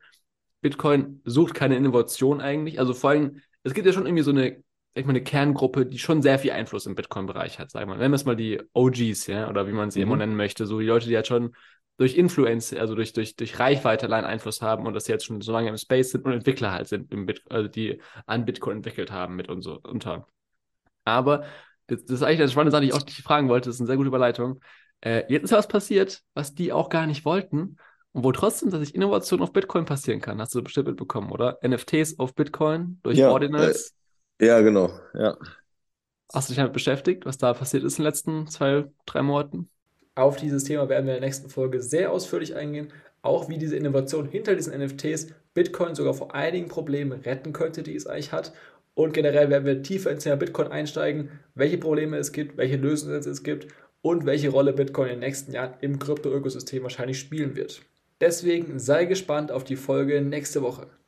Bitcoin 0.61 1.21
sucht 1.25 1.53
keine 1.53 1.75
Innovation 1.75 2.39
eigentlich. 2.39 2.79
Also 2.79 2.93
vor 2.93 3.11
allem, 3.11 3.41
es 3.63 3.73
gibt 3.73 3.87
ja 3.87 3.93
schon 3.93 4.05
irgendwie 4.05 4.23
so 4.23 4.31
eine, 4.31 4.63
ich 4.93 5.05
mal, 5.05 5.11
eine 5.11 5.23
Kerngruppe, 5.23 5.85
die 5.85 5.99
schon 5.99 6.21
sehr 6.21 6.39
viel 6.39 6.51
Einfluss 6.51 6.85
im 6.85 6.95
Bitcoin-Bereich 6.95 7.59
hat, 7.59 7.71
sagen 7.71 7.89
wir. 7.89 7.97
Nennen 7.97 8.11
wir 8.11 8.15
es 8.15 8.25
mal 8.25 8.35
die 8.35 8.61
OGs, 8.73 9.27
ja, 9.27 9.49
oder 9.49 9.67
wie 9.67 9.71
man 9.71 9.91
sie 9.91 9.99
mhm. 9.99 10.03
immer 10.03 10.17
nennen 10.17 10.35
möchte. 10.35 10.65
So 10.65 10.79
die 10.79 10.85
Leute, 10.85 11.07
die 11.07 11.15
halt 11.15 11.27
schon 11.27 11.55
durch 11.97 12.15
Influence, 12.15 12.73
also 12.73 12.95
durch, 12.95 13.13
durch, 13.13 13.35
durch 13.35 13.59
Reichweite 13.59 14.05
allein 14.05 14.25
Einfluss 14.25 14.61
haben 14.61 14.85
und 14.85 14.93
dass 14.93 15.05
sie 15.05 15.11
jetzt 15.11 15.25
schon 15.25 15.41
so 15.41 15.51
lange 15.51 15.69
im 15.69 15.77
Space 15.77 16.11
sind 16.11 16.25
und 16.25 16.31
Entwickler 16.31 16.71
halt 16.71 16.87
sind, 16.87 17.11
im 17.11 17.25
Bit 17.25 17.43
also 17.49 17.67
die 17.67 18.01
an 18.25 18.45
Bitcoin 18.45 18.77
entwickelt 18.77 19.11
haben 19.11 19.35
mit 19.35 19.49
uns 19.49 19.67
unter. 19.67 20.25
Aber 21.05 21.45
das, 21.87 22.03
das 22.05 22.15
ist 22.17 22.23
eigentlich 22.23 22.39
eine 22.39 22.49
spannende 22.49 22.71
Sache, 22.71 22.81
die 22.81 22.87
ich 22.87 22.93
auch 22.93 23.01
dich 23.01 23.21
fragen 23.21 23.49
wollte. 23.49 23.69
Das 23.69 23.75
ist 23.75 23.81
eine 23.81 23.87
sehr 23.87 23.97
gute 23.97 24.07
Überleitung. 24.07 24.59
Äh, 25.01 25.23
jetzt 25.29 25.43
ist 25.43 25.51
was 25.51 25.67
passiert, 25.67 26.21
was 26.33 26.55
die 26.55 26.71
auch 26.71 26.89
gar 26.89 27.05
nicht 27.05 27.25
wollten 27.25 27.77
und 28.13 28.23
wo 28.23 28.31
trotzdem 28.31 28.69
dass 28.69 28.81
sich 28.81 28.95
Innovation 28.95 29.41
auf 29.41 29.53
Bitcoin 29.53 29.85
passieren 29.85 30.21
kann. 30.21 30.41
Hast 30.41 30.53
du 30.53 30.61
bestimmt 30.61 30.87
mitbekommen, 30.87 31.31
oder? 31.31 31.59
NFTs 31.65 32.19
auf 32.19 32.35
Bitcoin 32.35 32.99
durch 33.03 33.17
ja, 33.17 33.31
Ordinals. 33.31 33.93
Äh, 34.39 34.47
ja, 34.47 34.61
genau. 34.61 34.91
Ja. 35.13 35.37
Hast 36.33 36.49
du 36.49 36.53
dich 36.53 36.57
damit 36.57 36.73
beschäftigt, 36.73 37.25
was 37.25 37.37
da 37.37 37.53
passiert 37.53 37.83
ist 37.83 37.97
in 37.97 38.03
den 38.03 38.09
letzten 38.09 38.47
zwei, 38.47 38.85
drei 39.05 39.21
Monaten? 39.21 39.69
Auf 40.15 40.37
dieses 40.37 40.63
Thema 40.63 40.89
werden 40.89 41.05
wir 41.05 41.15
in 41.15 41.21
der 41.21 41.27
nächsten 41.27 41.49
Folge 41.49 41.81
sehr 41.81 42.11
ausführlich 42.11 42.55
eingehen. 42.55 42.91
Auch 43.21 43.49
wie 43.49 43.57
diese 43.57 43.75
Innovation 43.75 44.27
hinter 44.27 44.55
diesen 44.55 44.77
NFTs 44.77 45.27
Bitcoin 45.53 45.95
sogar 45.95 46.13
vor 46.13 46.33
einigen 46.33 46.67
Problemen 46.67 47.21
retten 47.21 47.53
könnte, 47.53 47.83
die 47.83 47.95
es 47.95 48.07
eigentlich 48.07 48.31
hat. 48.31 48.53
Und 48.93 49.13
generell 49.13 49.49
werden 49.49 49.65
wir 49.65 49.83
tiefer 49.83 50.11
ins 50.11 50.23
Thema 50.23 50.35
Bitcoin 50.35 50.67
einsteigen, 50.67 51.29
welche 51.55 51.77
Probleme 51.77 52.17
es 52.17 52.31
gibt, 52.31 52.57
welche 52.57 52.77
Lösungen 52.77 53.15
es 53.15 53.43
gibt 53.43 53.67
und 54.01 54.25
welche 54.25 54.49
Rolle 54.49 54.73
Bitcoin 54.73 55.07
in 55.07 55.13
den 55.15 55.19
nächsten 55.21 55.53
Jahren 55.53 55.75
im 55.81 55.99
Krypto-Ökosystem 55.99 56.83
wahrscheinlich 56.83 57.19
spielen 57.19 57.55
wird. 57.55 57.81
Deswegen 58.21 58.77
sei 58.77 59.05
gespannt 59.05 59.51
auf 59.51 59.63
die 59.63 59.75
Folge 59.75 60.21
nächste 60.21 60.61
Woche. 60.61 60.85